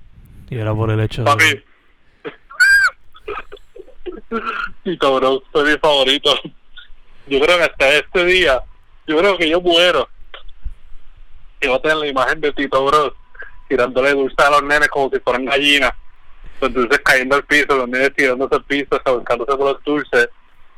Y 0.49 0.57
era 0.57 0.73
por 0.73 0.89
el 0.91 0.99
hecho 0.99 1.23
de... 1.23 1.25
Papi. 1.25 1.63
Tito 4.83 5.15
Bros, 5.15 5.43
soy 5.53 5.71
mi 5.71 5.77
favorito. 5.77 6.33
Yo 7.27 7.39
creo 7.39 7.57
que 7.57 7.63
hasta 7.63 7.89
este 7.93 8.25
día, 8.25 8.61
yo 9.05 9.17
creo 9.17 9.37
que 9.37 9.49
yo 9.49 9.61
muero. 9.61 10.09
Y 11.61 11.67
voy 11.67 11.77
a 11.77 11.81
tener 11.81 11.97
la 11.97 12.07
imagen 12.07 12.41
de 12.41 12.51
Tito 12.53 12.85
Bros 12.85 13.13
tirándole 13.67 14.13
dulce 14.13 14.35
a 14.43 14.49
los 14.49 14.63
nenes 14.63 14.87
como 14.89 15.09
si 15.09 15.19
fueran 15.19 15.45
gallinas. 15.45 15.91
Entonces 16.59 16.99
cayendo 17.03 17.35
al 17.35 17.43
piso, 17.43 17.75
los 17.75 17.87
nenes 17.87 18.13
tirándose 18.15 18.55
al 18.55 18.63
piso, 18.63 19.01
buscándose 19.05 19.57
por 19.57 19.73
los 19.73 19.83
dulces. 19.83 20.29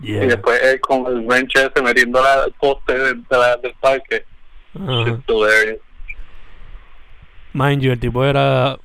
Yeah. 0.02 0.24
Y 0.24 0.28
después 0.28 0.62
él 0.64 0.80
con 0.80 1.06
el 1.08 1.26
wrench 1.26 1.56
ese 1.56 1.82
metiendo 1.82 2.22
la- 2.22 2.46
el 2.46 2.54
poste 2.54 2.94
de, 2.98 3.14
de 3.16 3.24
la- 3.32 3.58
del 3.58 3.74
parque. 3.82 4.24
It's 4.74 5.24
hilarious. 5.28 5.80
Mind 7.54 7.82
you, 7.82 7.92
el 7.92 8.00
tipo 8.00 8.24
era... 8.24 8.78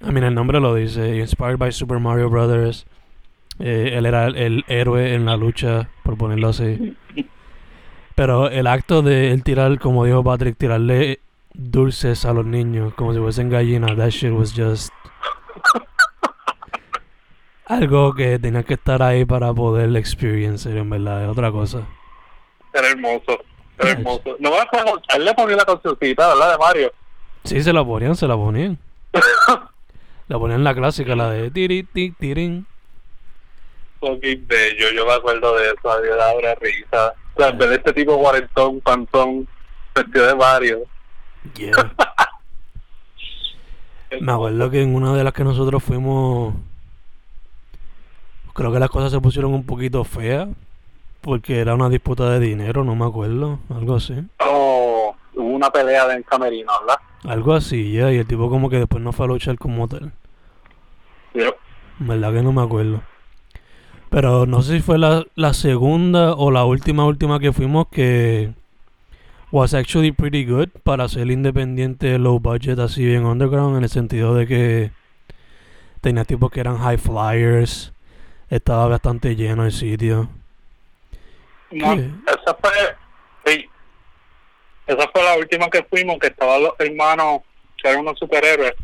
I 0.00 0.10
mean, 0.10 0.24
el 0.24 0.34
nombre 0.34 0.60
lo 0.60 0.74
dice. 0.74 1.16
Inspired 1.16 1.58
by 1.58 1.72
Super 1.72 1.98
Mario 1.98 2.30
Brothers. 2.30 2.86
Eh, 3.58 3.92
él 3.94 4.06
era 4.06 4.26
el, 4.26 4.36
el 4.36 4.64
héroe 4.68 5.14
en 5.14 5.24
la 5.26 5.36
lucha, 5.36 5.88
por 6.02 6.16
ponerlo 6.16 6.48
así. 6.48 6.96
Pero 8.14 8.48
el 8.48 8.66
acto 8.66 9.02
de 9.02 9.32
él 9.32 9.42
tirar, 9.42 9.78
como 9.78 10.04
dijo 10.04 10.22
Patrick, 10.22 10.56
tirarle 10.56 11.20
dulces 11.52 12.24
a 12.24 12.32
los 12.32 12.44
niños, 12.46 12.94
como 12.94 13.12
si 13.12 13.18
fuesen 13.20 13.50
gallinas, 13.50 13.96
that 13.96 14.10
shit 14.10 14.32
was 14.32 14.52
just 14.54 14.92
algo 17.74 18.14
que 18.14 18.38
tenía 18.38 18.62
que 18.62 18.74
estar 18.74 19.02
ahí 19.02 19.24
para 19.24 19.52
poder 19.52 19.94
experience, 19.96 20.68
en 20.68 20.90
verdad, 20.90 21.24
es 21.24 21.28
otra 21.28 21.50
cosa. 21.50 21.86
Era 22.72 22.90
hermoso, 22.90 23.38
era 23.78 23.90
hermoso. 23.90 24.36
No 24.38 24.50
me 24.50 24.58
acuerdo, 24.58 25.00
a 25.08 25.16
él 25.16 25.24
le 25.24 25.34
ponía 25.34 25.56
la 25.56 25.64
cancioncita, 25.64 26.28
¿verdad? 26.28 26.52
De 26.52 26.58
Mario. 26.58 26.92
Sí, 27.44 27.62
se 27.62 27.72
la 27.72 27.84
ponían, 27.84 28.16
se 28.16 28.26
la 28.26 28.36
ponían. 28.36 28.78
la 30.28 30.38
ponían 30.38 30.64
la 30.64 30.74
clásica, 30.74 31.14
la 31.14 31.30
de 31.30 31.50
tiri, 31.50 31.82
ti, 31.84 32.12
tirin. 32.12 32.66
Fucking 34.00 34.46
bello, 34.46 34.90
yo 34.94 35.06
me 35.06 35.12
acuerdo 35.12 35.56
de 35.56 35.66
eso, 35.66 35.90
a 35.90 36.00
mí 36.00 36.08
me 36.08 36.16
daba 36.16 36.38
una 36.38 36.54
risa. 36.56 37.14
O 37.34 37.40
sea, 37.40 37.48
en 37.48 37.58
vez 37.58 37.68
de 37.68 37.74
este 37.76 37.92
tipo 37.92 38.18
cuarentón, 38.18 38.80
pantón, 38.80 39.48
vestido 39.94 40.26
de 40.26 40.34
Mario. 40.34 40.80
Yeah. 41.54 41.72
Me 44.20 44.32
acuerdo 44.32 44.70
que 44.70 44.82
en 44.82 44.94
una 44.94 45.14
de 45.14 45.24
las 45.24 45.32
que 45.32 45.44
nosotros 45.44 45.82
fuimos, 45.82 46.54
creo 48.54 48.72
que 48.72 48.78
las 48.78 48.88
cosas 48.88 49.12
se 49.12 49.20
pusieron 49.20 49.52
un 49.52 49.64
poquito 49.64 50.04
feas, 50.04 50.48
porque 51.20 51.58
era 51.58 51.74
una 51.74 51.90
disputa 51.90 52.30
de 52.30 52.40
dinero, 52.40 52.84
no 52.84 52.94
me 52.94 53.04
acuerdo, 53.04 53.58
algo 53.68 53.96
así. 53.96 54.14
Oh, 54.38 55.14
hubo 55.34 55.48
una 55.48 55.70
pelea 55.70 56.06
de 56.06 56.22
camerino, 56.24 56.72
¿verdad? 56.80 57.00
Algo 57.24 57.52
así, 57.52 57.92
ya, 57.92 58.12
y 58.12 58.18
el 58.18 58.26
tipo 58.26 58.48
como 58.48 58.70
que 58.70 58.78
después 58.78 59.02
no 59.02 59.12
fue 59.12 59.26
a 59.26 59.28
luchar 59.28 59.58
como 59.58 59.88
tal. 59.88 60.12
Verdad 61.98 62.32
que 62.32 62.42
no 62.42 62.52
me 62.52 62.62
acuerdo. 62.62 63.02
Pero 64.10 64.46
no 64.46 64.62
sé 64.62 64.76
si 64.76 64.80
fue 64.80 64.98
la, 64.98 65.24
la 65.34 65.54
segunda 65.54 66.34
o 66.34 66.50
la 66.50 66.64
última 66.64 67.04
última 67.04 67.40
que 67.40 67.52
fuimos 67.52 67.88
que 67.88 68.52
was 69.50 69.74
actually 69.74 70.12
pretty 70.12 70.44
good 70.44 70.68
para 70.82 71.08
ser 71.08 71.30
independiente 71.30 72.18
low 72.18 72.38
budget 72.38 72.78
así 72.78 73.04
bien 73.04 73.24
underground 73.24 73.76
en 73.76 73.84
el 73.84 73.88
sentido 73.88 74.34
de 74.34 74.46
que 74.46 74.90
tenía 76.00 76.24
tipos 76.24 76.50
que 76.50 76.60
eran 76.60 76.78
high 76.78 76.98
flyers, 76.98 77.93
estaba 78.56 78.88
bastante 78.88 79.34
lleno 79.36 79.64
el 79.64 79.72
sitio. 79.72 80.28
no, 81.70 81.94
¿Qué? 81.96 82.10
esa 82.26 82.54
fue, 82.60 82.72
sí, 83.44 83.70
esa 84.86 85.08
fue 85.12 85.22
la 85.22 85.36
última 85.36 85.68
que 85.70 85.84
fuimos, 85.84 86.18
que 86.18 86.28
estaban 86.28 86.62
los 86.62 86.74
hermanos, 86.78 87.40
que 87.76 87.88
eran 87.88 88.00
unos 88.00 88.18
superhéroes, 88.18 88.74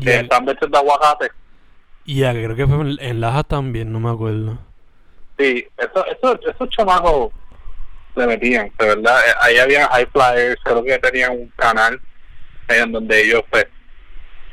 que 0.00 0.10
Yeah, 0.10 0.20
están 0.20 0.44
vestidos 0.44 0.70
de 0.72 0.78
aguacate. 0.78 1.30
yeah, 2.04 2.32
que 2.32 2.44
creo 2.44 2.56
que 2.56 2.66
fue 2.66 2.80
en, 2.80 2.96
en 3.00 3.20
Lajas 3.20 3.46
también, 3.48 3.92
no 3.92 4.00
me 4.00 4.10
acuerdo. 4.10 4.58
Sí, 5.38 5.66
eso, 5.76 6.06
eso, 6.06 6.38
esos 6.50 6.68
chamacos 6.70 7.32
se 8.16 8.26
metían, 8.26 8.72
de 8.78 8.86
verdad. 8.86 9.20
Eh, 9.28 9.34
Ahí 9.40 9.58
había 9.58 9.88
high 9.88 10.06
flyers, 10.06 10.60
creo 10.64 10.84
que 10.84 10.98
tenían 10.98 11.32
un 11.32 11.48
canal 11.56 12.00
ahí 12.68 12.80
en 12.80 12.92
donde 12.92 13.22
ellos, 13.22 13.42
pues, 13.50 13.66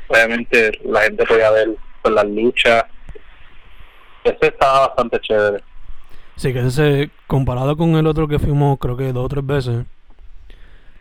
obviamente 0.08 0.72
la 0.84 1.02
gente 1.02 1.26
podía 1.26 1.50
ver 1.50 1.70
pues, 2.02 2.14
las 2.14 2.26
luchas. 2.26 2.84
Ese 4.24 4.38
estaba 4.46 4.88
bastante 4.88 5.20
chévere. 5.20 5.62
Sí, 6.36 6.52
que 6.52 6.60
ese, 6.66 7.10
comparado 7.26 7.76
con 7.76 7.96
el 7.96 8.06
otro 8.06 8.26
que 8.28 8.38
fuimos, 8.38 8.78
creo 8.78 8.96
que 8.96 9.12
dos 9.12 9.26
o 9.26 9.28
tres 9.28 9.46
veces, 9.46 9.84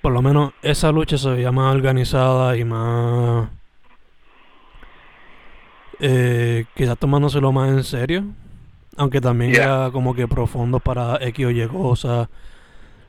por 0.01 0.11
lo 0.11 0.21
menos 0.21 0.53
esa 0.61 0.91
lucha 0.91 1.17
se 1.17 1.29
veía 1.29 1.51
más 1.51 1.73
organizada 1.75 2.55
y 2.57 2.63
más. 2.65 3.49
Eh, 5.99 6.65
quizás 6.75 6.97
tomándoselo 6.97 7.51
más 7.51 7.69
en 7.69 7.83
serio. 7.83 8.23
Aunque 8.97 9.21
también 9.21 9.53
Yeah. 9.53 9.63
era 9.63 9.91
como 9.91 10.13
que 10.13 10.27
profundo 10.27 10.79
para 10.79 11.17
X 11.21 11.45
o 11.45 11.51
Y 11.51 11.67
cosas. 11.67 12.27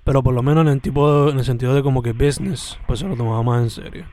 Pero 0.05 0.23
por 0.23 0.35
lo 0.35 0.43
menos 0.43 0.63
en 0.67 0.73
el 0.73 0.81
tipo 0.81 1.29
en 1.29 1.39
el 1.39 1.45
sentido 1.45 1.75
de 1.75 1.83
como 1.83 2.03
que 2.03 2.13
business, 2.13 2.79
pues 2.87 3.01
se 3.01 3.07
lo 3.09 3.17
tomaba 3.17 3.43
más 3.43 3.63
en 3.63 3.71
serio. 3.71 4.05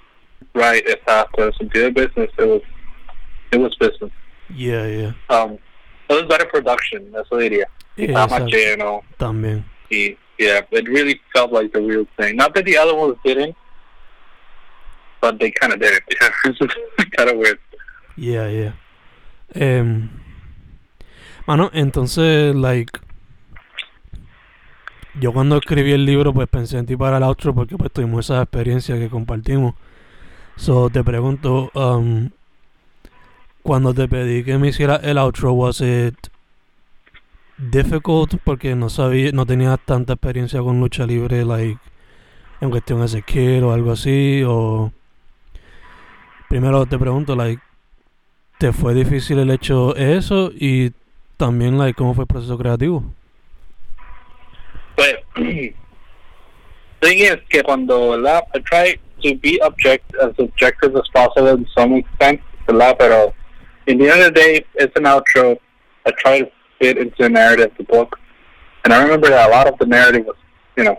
Right, 0.54 0.88
exacto. 0.88 1.42
En 1.42 1.48
el 1.48 1.54
sentido 1.54 1.86
de 1.86 1.92
business, 1.92 2.30
it 2.38 2.46
was, 2.46 2.62
it 3.52 3.60
was 3.60 3.78
business. 3.80 4.12
Yeah, 4.56 4.88
yeah. 4.88 5.16
Um, 5.30 5.58
it 6.10 6.14
was 6.14 6.26
better 6.28 6.46
production, 6.46 7.14
eso 7.16 7.38
diría. 7.38 7.68
Y 7.96 8.06
estaba 8.06 8.40
más 8.40 8.52
lleno. 8.52 9.02
También. 9.18 9.66
Y, 9.90 10.18
yeah, 10.38 10.62
it 10.72 10.88
really 10.88 11.20
felt 11.34 11.52
like 11.52 11.72
the 11.72 11.82
real 11.82 12.06
thing. 12.18 12.36
Not 12.36 12.54
that 12.56 12.66
the 12.66 12.78
other 12.78 12.96
ones 12.96 13.18
didn't, 13.24 13.56
but 15.22 15.40
they 15.40 15.52
kind 15.52 15.74
of 15.74 15.80
did 15.80 15.94
it. 15.94 16.04
It's 16.46 17.10
kind 17.16 17.30
of 17.30 17.38
weird. 17.38 17.60
Yeah, 18.16 18.50
yeah. 18.50 18.74
Em, 19.54 20.10
mano, 21.46 21.70
entonces, 21.74 22.56
like, 22.56 23.00
yo 25.20 25.34
cuando 25.34 25.58
escribí 25.58 25.94
el 25.94 26.06
libro, 26.06 26.34
pues 26.34 26.48
pensé 26.48 26.78
en 26.78 26.86
ti 26.86 26.96
para 26.96 27.18
el 27.18 27.24
outro 27.24 27.54
porque 27.54 27.76
pues 27.78 27.92
tuvimos 27.92 28.26
esa 28.26 28.42
experiencia 28.42 28.98
que 28.98 29.10
compartimos. 29.10 29.76
So, 30.56 30.90
te 30.90 31.04
pregunto, 31.04 31.72
um, 31.74 32.30
cuando 33.68 33.94
te 33.94 34.08
pedí 34.08 34.46
que 34.46 34.58
me 34.58 34.70
hiciera 34.70 34.96
el 34.96 35.18
outro, 35.18 35.52
was 35.52 35.82
it 35.82 36.16
difficult 37.58 38.36
porque 38.46 38.76
no 38.76 38.88
sabía, 38.90 39.34
no 39.34 39.46
tenía 39.46 39.76
tanta 39.76 40.14
experiencia 40.14 40.62
con 40.62 40.80
lucha 40.80 41.06
libre, 41.06 41.44
like, 41.44 41.78
en 42.62 42.70
cuestión 42.70 43.06
de 43.06 43.22
kid 43.24 43.66
o 43.66 43.74
algo 43.74 43.92
así, 43.92 44.42
o 44.48 44.94
primero 46.48 46.86
te 46.86 46.98
pregunto, 46.98 47.36
like, 47.36 47.62
¿Te 48.58 48.72
fue 48.72 48.94
difícil 48.94 49.38
el 49.38 49.52
hecho 49.52 49.96
eso? 49.98 50.50
Y 50.56 50.92
también, 51.36 51.78
like, 51.78 51.98
¿cómo 51.98 52.14
fue 52.14 52.24
el 52.24 52.28
proceso 52.28 52.58
creativo? 52.58 53.04
But 54.96 55.18
thing 57.02 57.18
is 57.20 57.36
que 57.50 57.62
cuando 57.64 58.12
¿verdad? 58.12 58.44
I 58.56 58.60
try 58.62 59.00
to 59.24 59.38
be 59.42 59.60
object 59.62 60.16
as 60.16 60.32
objective 60.40 60.96
as 60.96 61.08
possible 61.14 61.52
in 61.52 61.68
some 61.76 62.00
extent, 62.00 62.40
¿verdad? 62.66 62.96
Pero 62.98 63.34
in 63.88 63.98
the 63.98 64.10
end 64.10 64.22
of 64.22 64.34
the 64.34 64.40
day, 64.40 64.66
it's 64.76 64.96
an 64.96 65.04
outro. 65.04 65.58
I 66.06 66.12
try 66.12 66.40
to 66.42 66.52
fit 66.80 66.98
into 66.98 67.16
the 67.18 67.30
narrative 67.30 67.72
of 67.72 67.78
the 67.78 67.84
book, 67.84 68.20
and 68.84 68.94
I 68.94 69.02
remember 69.02 69.30
that 69.30 69.50
a 69.50 69.52
lot 69.52 69.68
of 69.68 69.78
the 69.80 69.86
narrative 69.86 70.26
was, 70.26 70.36
you 70.78 70.84
know, 70.84 70.98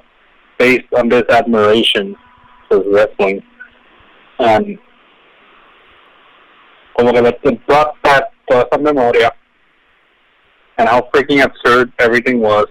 based 0.58 0.92
on 0.96 1.08
this 1.08 1.24
admiration 1.28 2.16
for 2.68 2.82
wrestling, 2.90 3.42
que 4.38 4.76
it 7.44 7.66
brought 7.66 8.02
back 8.02 8.24
toda 8.48 8.66
esa 8.66 8.78
memoria, 8.78 9.32
and 10.78 10.88
how 10.88 11.08
freaking 11.14 11.42
absurd 11.44 11.92
everything 11.98 12.40
was. 12.40 12.66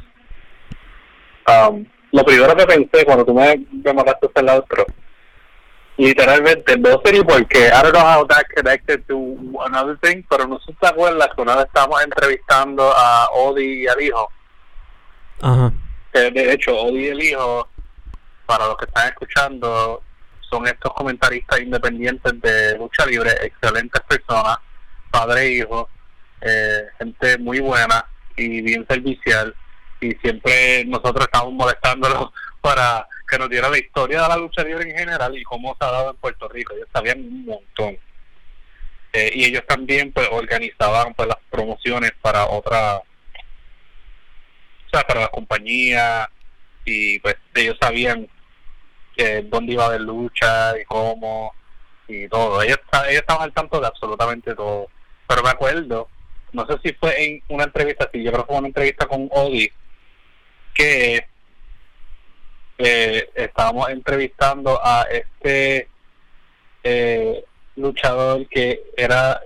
Um, 1.48 1.86
lo 2.12 2.24
primero 2.24 2.56
que 2.56 2.66
pensé 2.66 3.06
cuando 3.06 3.24
tú 3.24 3.34
me, 3.34 3.66
me 3.72 3.94
mandaste 3.94 4.28
el 4.36 4.50
outro, 4.50 4.86
literalmente, 5.98 6.78
no 6.78 7.02
sé 7.04 7.12
ni 7.14 7.24
por 7.24 7.46
qué, 7.48 7.68
I 7.68 7.82
don't 7.82 7.94
know 7.94 8.02
how 8.02 8.26
that 8.28 8.46
connected 8.56 9.06
to 9.08 9.36
another 9.66 9.98
thing, 10.02 10.24
pero 10.30 10.48
no 10.48 10.60
sé 10.60 10.68
si 10.68 10.74
te 10.74 10.88
acuerdas 10.88 11.30
que 11.36 11.42
una 11.42 11.56
vez 11.56 11.66
estábamos 11.66 12.04
entrevistando 12.04 12.92
a 12.96 13.30
Odi 13.32 13.84
y 13.84 13.88
al 13.88 14.02
hijo, 14.02 14.32
Ajá. 15.42 15.72
que 16.14 16.32
de 16.32 16.54
hecho 16.54 16.76
Odi 16.76 17.06
y 17.06 17.08
el 17.08 17.24
hijo, 17.24 17.68
para 18.46 18.68
los 18.68 18.78
que 18.78 18.86
están 18.86 19.08
escuchando, 19.08 20.02
son 20.50 20.68
estos 20.68 20.94
comentaristas 20.94 21.60
independientes 21.60 22.42
de 22.42 22.78
lucha 22.78 23.06
libre, 23.06 23.32
excelentes 23.42 24.02
personas, 24.04 24.60
padre 25.12 25.42
e 25.42 25.52
hijo, 25.58 25.90
eh, 26.42 26.84
gente 27.00 27.38
muy 27.40 27.60
buena 27.60 28.06
y 28.36 28.62
bien 28.62 28.86
servicial 28.88 29.54
y 30.00 30.12
siempre 30.16 30.86
nosotros 30.86 31.26
estamos 31.26 31.54
molestándolos 31.54 32.30
para 32.62 33.08
que 33.28 33.38
nos 33.38 33.50
diera 33.50 33.70
la 33.70 33.78
historia 33.78 34.22
de 34.22 34.30
la 34.30 34.38
lucha 34.38 34.64
libre 34.64 34.90
en 34.90 34.98
general 34.98 35.38
y 35.38 35.44
cómo 35.44 35.76
se 35.80 35.86
ha 35.86 35.92
dado 35.92 36.12
en 36.12 36.18
Puerto 36.18 36.48
Rico. 36.48 36.74
Ellos 36.74 36.88
sabían 36.94 37.20
un 37.20 37.46
montón. 37.46 37.98
Eh, 39.14 39.32
y 39.34 39.46
ellos 39.46 39.64
también 39.68 40.12
pues 40.12 40.28
organizaban 40.32 41.14
pues 41.14 41.28
las 41.28 41.38
promociones 41.50 42.12
para 42.22 42.48
otra, 42.48 42.98
o 42.98 43.04
sea, 44.92 45.04
para 45.04 45.22
las 45.22 45.30
compañías 45.30 46.28
y 46.86 47.20
pues 47.20 47.36
ellos 47.56 47.78
sabían 47.82 48.28
eh, 49.18 49.44
dónde 49.48 49.74
iba 49.74 49.84
a 49.84 49.88
haber 49.88 50.02
lucha 50.02 50.80
y 50.80 50.86
cómo 50.86 51.54
y 52.08 52.28
todo. 52.28 52.62
Ellos, 52.62 52.80
ellos 53.10 53.22
estaban 53.22 53.44
al 53.44 53.54
tanto 53.54 53.80
de 53.80 53.88
absolutamente 53.88 54.56
todo. 54.56 54.88
Pero 55.28 55.44
me 55.44 55.50
acuerdo, 55.50 56.08
no 56.54 56.66
sé 56.66 56.78
si 56.84 56.94
fue 56.94 57.24
en 57.24 57.44
una 57.50 57.66
entrevista, 57.66 58.10
sí, 58.14 58.24
yo 58.24 58.32
creo 58.32 58.44
que 58.44 58.48
fue 58.48 58.60
una 58.60 58.68
entrevista 58.68 59.06
con 59.06 59.28
Odi, 59.32 59.70
que 60.74 61.28
eh, 62.78 63.30
estábamos 63.36 63.90
entrevistando 63.90 64.80
a 64.84 65.04
este 65.12 65.88
eh, 66.84 67.44
luchador 67.76 68.48
que 68.48 68.84
era 68.96 69.42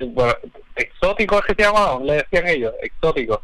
bueno, 0.00 0.34
exótico, 0.74 1.38
¿es 1.38 1.44
que 1.46 1.54
se 1.54 1.62
llamaba? 1.62 2.00
Le 2.02 2.14
decían 2.14 2.48
ellos, 2.48 2.74
exótico. 2.82 3.40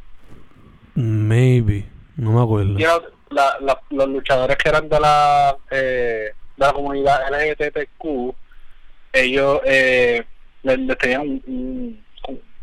Maybe. 0.95 1.87
No 2.17 2.33
me 2.33 2.43
acuerdo. 2.43 2.79
Y 2.79 2.83
era 2.83 2.99
la- 3.31 3.57
la- 3.61 3.81
los 3.91 4.09
luchadores 4.09 4.57
que 4.57 4.69
eran 4.69 4.89
de 4.89 4.99
la, 5.01 5.57
eh, 5.71 6.33
de 6.57 6.67
la 6.67 6.73
comunidad 6.73 7.21
LGBTQ, 7.31 8.35
ellos 9.13 9.61
eh, 9.65 10.25
les, 10.65 10.79
les 10.81 10.99
tenían 10.99 11.21
un, 11.23 11.43
un- 11.47 12.05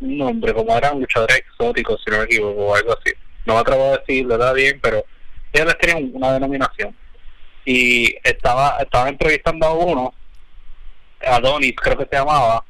un 0.01 0.17
nombre, 0.17 0.53
como 0.53 0.75
eran 0.75 0.99
luchadores 0.99 1.37
exóticos, 1.37 2.01
si 2.03 2.11
no 2.11 2.17
me 2.17 2.23
equivoco, 2.25 2.65
o 2.65 2.75
algo 2.75 2.91
así. 2.91 3.13
No 3.45 3.53
me 3.53 3.59
atrevo 3.61 3.85
a 3.93 3.97
decir, 3.97 4.25
le 4.25 4.37
da 4.37 4.51
bien, 4.51 4.77
pero 4.81 5.05
ellos 5.55 5.67
les 5.67 5.77
tenían 5.77 6.11
una 6.13 6.33
denominación. 6.33 6.95
Y 7.65 8.15
estaba, 8.23 8.77
estaba 8.79 9.09
entrevistando 9.09 9.65
a 9.65 9.73
uno, 9.73 10.13
Adonis 11.25 11.75
creo 11.75 11.97
que 11.97 12.05
se 12.05 12.15
llamaba, 12.15 12.63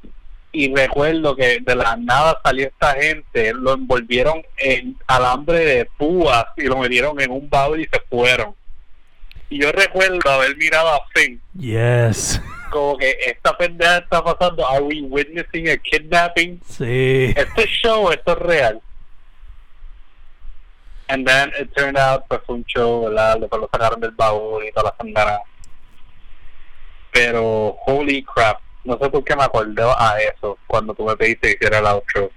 y 0.52 0.74
recuerdo 0.74 1.36
que 1.36 1.60
de 1.60 1.76
la 1.76 1.98
nada 1.98 2.40
salió 2.44 2.68
esta 2.68 2.94
gente, 2.94 3.54
lo 3.54 3.74
envolvieron 3.74 4.42
en 4.58 4.98
alambre 5.06 5.60
de 5.66 5.86
púas 5.98 6.46
y 6.56 6.64
lo 6.64 6.78
metieron 6.78 7.20
en 7.20 7.32
un 7.32 7.50
baúl 7.50 7.82
y 7.82 7.84
se 7.86 8.00
fueron. 8.10 8.56
Y 9.50 9.60
yo 9.62 9.72
recuerdo 9.74 10.30
haber 10.30 10.56
mirado 10.56 10.90
a 10.90 11.02
Finn 11.14 11.42
Yes. 11.60 12.42
como 12.72 12.98
que 12.98 13.18
esta 13.28 13.56
pendeja 13.58 13.98
está 13.98 14.24
pasando, 14.24 14.68
are 14.68 14.82
we 14.82 15.02
witnessing 15.02 15.70
a 15.70 15.78
kidnapping? 15.78 16.62
Sí. 16.66 17.34
Este 17.36 17.68
show, 17.68 18.10
esto 18.12 18.32
es 18.32 18.40
real. 18.40 18.82
And 21.10 21.28
then 21.28 21.52
it 21.60 21.76
turned 21.76 21.98
out 21.98 22.28
pues 22.28 22.42
fue 22.46 22.56
un 22.56 22.66
show, 22.66 23.06
¿verdad? 23.06 23.40
Después 23.40 23.62
lo 23.62 23.70
sacaron 23.72 24.00
del 24.00 24.12
baúl 24.12 24.64
y 24.66 24.72
toda 24.72 24.92
la 24.92 24.96
sangana. 24.98 25.40
Pero, 27.12 27.78
holy 27.86 28.24
crap, 28.24 28.60
no 28.84 28.98
sé 28.98 29.10
por 29.10 29.24
qué 29.24 29.36
me 29.36 29.44
acordé 29.44 29.84
a 29.84 30.18
eso 30.20 30.58
cuando 30.68 30.94
tú 30.94 31.06
me 31.06 31.16
pediste 31.16 31.50
que 31.50 31.66
hiciera 31.66 31.80
el 31.80 31.86
outro. 31.86 32.32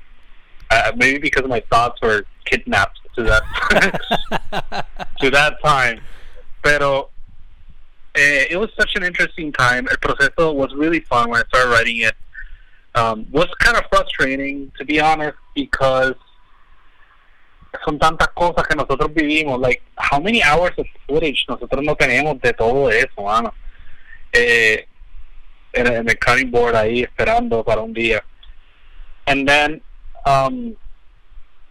Uh, 0.70 0.92
maybe 0.96 1.18
because 1.18 1.48
my 1.48 1.60
thoughts 1.70 2.00
were 2.02 2.24
kidnapped 2.44 3.00
to 3.16 3.22
that 3.22 3.42
to 5.20 5.30
that 5.30 5.56
time. 5.64 6.00
Pero 6.62 7.08
eh, 8.14 8.46
it 8.50 8.56
was 8.56 8.70
such 8.78 8.94
an 8.96 9.02
interesting 9.02 9.52
time. 9.52 9.88
El 9.90 9.96
proceso 9.96 10.52
was 10.52 10.74
really 10.74 11.00
fun 11.00 11.30
when 11.30 11.40
I 11.40 11.44
started 11.48 11.70
writing 11.70 11.98
it. 11.98 12.14
Um, 12.94 13.26
was 13.30 13.48
kind 13.60 13.76
of 13.76 13.84
frustrating, 13.90 14.72
to 14.78 14.84
be 14.84 15.00
honest, 15.00 15.38
because 15.54 16.14
son 17.84 17.98
tantas 17.98 18.28
cosas 18.28 18.66
que 18.66 18.74
nosotros 18.76 19.12
vivimos. 19.14 19.60
Like, 19.60 19.82
how 19.96 20.20
many 20.20 20.42
hours 20.42 20.72
of 20.78 20.86
footage 21.06 21.44
nosotros 21.48 21.82
no 21.84 21.94
tenemos 21.96 22.40
de 22.40 22.52
todo 22.52 22.90
eso, 22.90 23.22
mano? 23.22 23.52
Eh, 24.32 24.86
en, 25.72 25.86
el 26.08 26.18
cutting 26.18 26.50
board 26.50 26.74
ahí 26.76 27.02
esperando 27.02 27.62
para 27.64 27.80
un 27.82 27.92
día. 27.92 28.22
And 29.26 29.46
then 29.46 29.80
um, 30.24 30.74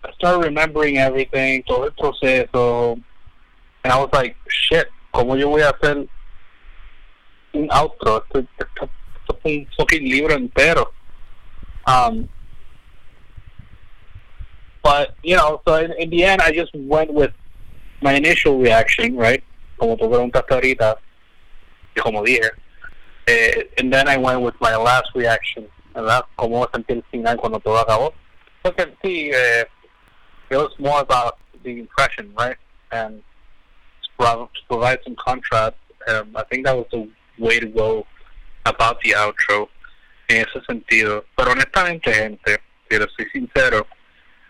I 0.03 0.11
started 0.13 0.43
remembering 0.45 0.97
everything, 0.97 1.63
todo 1.63 1.85
el 1.85 1.91
proceso, 1.93 2.93
and 3.83 3.91
I 3.93 3.97
was 3.97 4.09
like, 4.13 4.35
shit, 4.47 4.87
¿cómo 5.11 5.35
yo 5.37 5.49
voy 5.49 5.61
a 5.61 5.69
hacer 5.69 6.07
un 7.53 7.67
outro? 7.71 8.23
Esto, 8.23 8.39
esto- 8.39 8.89
esto 9.19 9.39
es 9.43 9.45
un 9.45 9.67
fucking 9.77 10.03
libro 10.03 10.33
entero. 10.35 10.91
Um, 11.87 12.27
but, 14.87 15.15
you 15.21 15.35
know, 15.35 15.59
so 15.67 15.75
in, 15.75 15.91
in 15.99 16.09
the 16.09 16.23
end, 16.23 16.41
I 16.41 16.53
just 16.53 16.71
went 16.73 17.11
with 17.13 17.33
my 18.01 18.13
initial 18.13 18.57
reaction, 18.57 19.17
right? 19.17 19.43
Como 19.77 19.97
tú 19.97 20.09
preguntaste 20.09 20.47
ahorita, 20.49 20.95
como 21.99 22.23
dije. 22.23 22.51
Eh, 23.27 23.63
and 23.79 23.91
then 23.91 24.07
I 24.07 24.15
went 24.15 24.39
with 24.39 24.55
my 24.61 24.77
last 24.77 25.09
reaction, 25.13 25.67
¿verdad? 25.93 26.23
Cómo 26.39 26.61
me 26.61 26.67
sentí 26.71 26.93
el 26.93 27.03
final 27.11 27.35
cuando 27.35 27.59
todo 27.59 27.79
acabó. 27.79 28.13
Porque 28.63 28.85
sí, 29.03 29.29
eh, 29.33 29.65
it 30.49 30.55
was 30.55 30.71
more 30.79 31.01
about 31.01 31.37
the 31.65 31.79
impression, 31.81 32.33
right? 32.39 32.55
And 32.93 33.21
to 34.21 34.47
provide 34.69 34.99
some 35.03 35.17
contrast, 35.17 35.75
um, 36.07 36.31
I 36.37 36.43
think 36.43 36.65
that 36.65 36.77
was 36.77 36.87
the 36.93 37.09
way 37.37 37.59
to 37.59 37.67
go 37.67 38.07
about 38.65 39.01
the 39.01 39.15
outro 39.15 39.67
en 40.29 40.45
ese 40.45 40.63
sentido. 40.65 41.25
Pero 41.35 41.51
honestamente, 41.51 42.13
gente, 42.13 42.61
si 42.89 42.97
les 42.97 43.09
soy 43.17 43.25
sincero, 43.33 43.85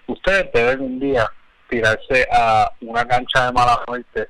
ustedes 0.07 0.51
deben 0.53 0.81
un 0.81 0.99
día 0.99 1.29
tirarse 1.69 2.27
a 2.31 2.71
una 2.81 3.07
cancha 3.07 3.45
de 3.45 3.51
mala 3.51 3.81
muerte 3.87 4.29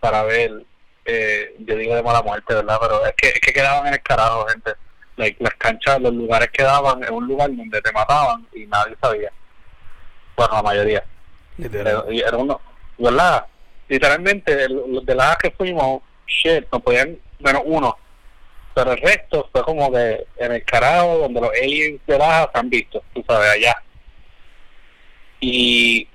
para 0.00 0.22
ver, 0.24 0.64
eh, 1.04 1.54
yo 1.60 1.76
digo 1.76 1.94
de 1.94 2.02
mala 2.02 2.22
muerte, 2.22 2.54
¿verdad? 2.54 2.78
Pero 2.80 3.06
es 3.06 3.14
que, 3.14 3.28
es 3.28 3.40
que 3.40 3.52
quedaban 3.52 3.86
en 3.86 3.94
el 3.94 4.02
carajo, 4.02 4.46
gente. 4.46 4.72
Like, 5.16 5.42
las 5.42 5.54
canchas, 5.54 6.00
los 6.00 6.12
lugares 6.12 6.48
quedaban 6.52 7.04
en 7.04 7.14
un 7.14 7.26
lugar 7.28 7.48
donde 7.54 7.80
te 7.80 7.92
mataban 7.92 8.46
y 8.52 8.66
nadie 8.66 8.96
sabía. 9.00 9.30
Bueno, 10.36 10.54
la 10.54 10.62
mayoría. 10.62 11.04
Y 11.56 12.20
era 12.20 12.36
uno, 12.36 12.60
¿verdad? 12.98 13.46
Literalmente, 13.88 14.68
los 14.68 15.06
de 15.06 15.14
las 15.14 15.36
que 15.36 15.52
fuimos, 15.52 16.02
shit, 16.26 16.66
no 16.72 16.80
podían, 16.80 17.16
bueno, 17.38 17.62
uno. 17.64 17.96
Pero 18.74 18.92
el 18.92 19.00
resto 19.00 19.48
fue 19.52 19.62
como 19.62 19.92
que 19.92 20.26
en 20.36 20.52
el 20.52 20.64
carajo 20.64 21.18
donde 21.18 21.40
los 21.40 21.50
aliens 21.50 22.00
de 22.06 22.18
Laja 22.18 22.50
se 22.52 22.58
han 22.58 22.68
visto, 22.68 23.02
tú 23.14 23.24
sabes, 23.26 23.50
allá. 23.50 23.83
Y 25.40 26.08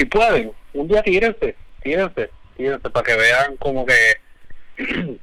si 0.00 0.04
pueden, 0.06 0.52
un 0.72 0.88
día 0.88 1.02
tírense, 1.02 1.56
tírense, 1.82 2.30
tírense 2.56 2.90
para 2.90 3.04
que 3.04 3.16
vean 3.16 3.56
como 3.58 3.84
que, 3.84 4.78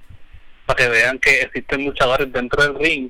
para 0.65 0.77
que 0.77 0.87
vean 0.87 1.19
que 1.19 1.41
existen 1.41 1.85
luchadores 1.85 2.31
dentro 2.31 2.61
del 2.61 2.75
ring 2.75 3.09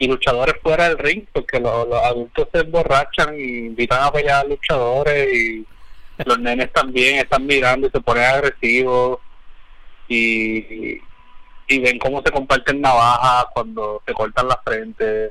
y 0.00 0.08
luchadores 0.08 0.56
fuera 0.62 0.88
del 0.88 0.98
ring, 0.98 1.24
porque 1.32 1.60
los, 1.60 1.92
adultos 2.04 2.48
se 2.52 2.60
emborrachan 2.60 3.38
y 3.38 3.66
invitan 3.66 4.02
a 4.02 4.12
pelear 4.12 4.44
a 4.44 4.48
luchadores 4.48 5.32
y 5.32 5.66
los 6.24 6.38
nenes 6.40 6.72
también 6.72 7.18
están 7.18 7.46
mirando 7.46 7.86
y 7.86 7.90
se 7.90 8.00
ponen 8.00 8.24
agresivos 8.24 9.20
y, 10.08 11.00
y 11.68 11.78
ven 11.78 11.98
cómo 11.98 12.22
se 12.22 12.32
comparten 12.32 12.80
navajas 12.80 13.46
cuando 13.54 14.02
se 14.04 14.12
cortan 14.14 14.48
la 14.48 14.60
frente, 14.64 15.30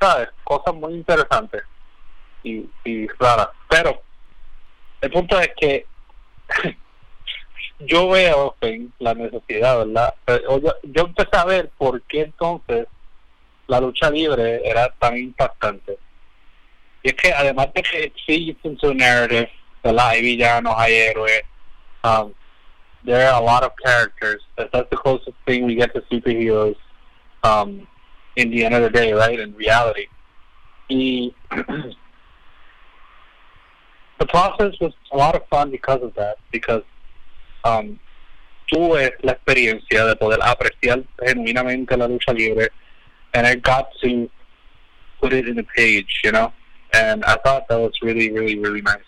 ¿sabes? 0.00 0.28
Cosas 0.42 0.74
muy 0.74 0.94
interesantes 0.94 1.62
y, 2.42 2.66
y 2.84 3.06
raras. 3.18 3.48
Pero 3.68 4.00
el 5.00 5.10
punto 5.10 5.38
es 5.40 5.50
que 5.56 5.86
yo 7.80 8.08
veo 8.08 8.56
en 8.60 8.92
la 8.98 9.14
necesidad, 9.14 9.78
¿verdad? 9.78 10.14
Pero 10.24 10.60
Yo, 10.60 10.74
yo 10.82 11.02
empecé 11.04 11.36
a 11.36 11.44
ver 11.44 11.70
por 11.76 12.00
qué 12.02 12.22
entonces 12.22 12.86
la 13.66 13.80
lucha 13.80 14.10
libre 14.10 14.60
era 14.68 14.88
tan 14.98 15.16
impactante. 15.16 15.98
Y 17.02 17.08
es 17.10 17.14
que 17.14 17.32
además 17.32 17.68
de 17.74 17.82
que 17.82 18.12
sí 18.26 18.56
into 18.62 18.90
a 18.90 18.94
narrative, 18.94 19.50
¿verdad? 19.82 20.08
Hay 20.08 20.22
villanos, 20.22 20.74
hay 20.76 20.94
héroes, 20.94 21.42
um, 22.02 22.32
there 23.04 23.24
are 23.26 23.36
a 23.36 23.40
lot 23.40 23.62
of 23.62 23.72
characters. 23.84 24.42
That- 24.56 24.70
That's 24.72 24.88
the 24.90 24.96
closest 24.96 25.36
thing 25.46 25.64
we 25.66 25.74
get 25.76 25.92
to 25.94 26.00
superheroes 26.10 26.76
um, 27.44 27.86
in 28.36 28.50
the 28.50 28.64
end 28.64 28.74
of 28.74 28.82
the 28.82 28.90
day, 28.90 29.12
right? 29.12 29.38
In 29.38 29.54
reality. 29.56 30.06
Y 30.88 31.34
the 34.18 34.26
process 34.26 34.74
was 34.80 34.92
a 35.12 35.16
lot 35.16 35.34
of 35.34 35.46
fun 35.48 35.70
because 35.70 36.02
of 36.02 36.14
that, 36.14 36.36
because 36.50 36.82
um, 37.64 37.98
tuve 38.72 39.12
la 39.22 39.32
experiencia 39.32 40.06
de 40.06 40.16
poder 40.16 40.38
apreciar 40.42 41.04
genuinamente 41.20 41.96
la 41.96 42.06
lucha 42.06 42.32
libre, 42.32 42.68
and 43.34 43.46
I 43.46 43.56
got 43.56 43.88
to 44.02 44.28
put 45.20 45.32
it 45.32 45.48
in 45.48 45.58
a 45.58 45.62
page, 45.62 46.20
you 46.24 46.32
know, 46.32 46.52
and 46.92 47.24
I 47.24 47.36
thought 47.36 47.68
that 47.68 47.78
was 47.78 47.92
really, 48.02 48.32
really, 48.32 48.58
really 48.58 48.82
nice. 48.82 48.98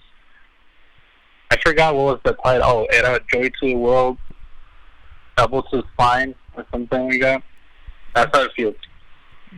I 1.50 1.56
forgot 1.64 1.94
what 1.94 2.04
was 2.04 2.20
the 2.24 2.32
title. 2.44 2.62
Oh, 2.64 2.86
era 2.92 3.20
Joy 3.32 3.48
to 3.48 3.66
the 3.66 3.74
World, 3.74 4.18
Double 5.36 5.62
to 5.62 5.82
Spine, 5.94 6.34
or 6.56 6.66
something 6.70 7.08
like 7.08 7.20
that. 7.22 7.42
That's 8.14 8.36
how 8.36 8.44
it 8.44 8.52
feels. 8.54 8.76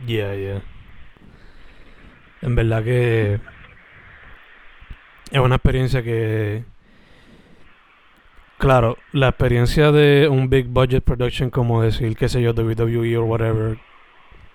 Yeah, 0.05 0.33
yeah. 0.33 0.61
En 2.41 2.55
verdad 2.55 2.83
que 2.83 3.39
es 5.31 5.39
una 5.39 5.55
experiencia 5.55 6.03
que 6.03 6.63
claro, 8.57 8.97
la 9.11 9.29
experiencia 9.29 9.91
de 9.91 10.27
un 10.29 10.49
big 10.49 10.67
budget 10.67 11.03
production 11.03 11.49
como 11.49 11.81
decir, 11.81 12.15
qué 12.15 12.29
sé 12.29 12.41
yo, 12.41 12.53
WWE 12.53 13.17
o 13.17 13.23
whatever, 13.23 13.77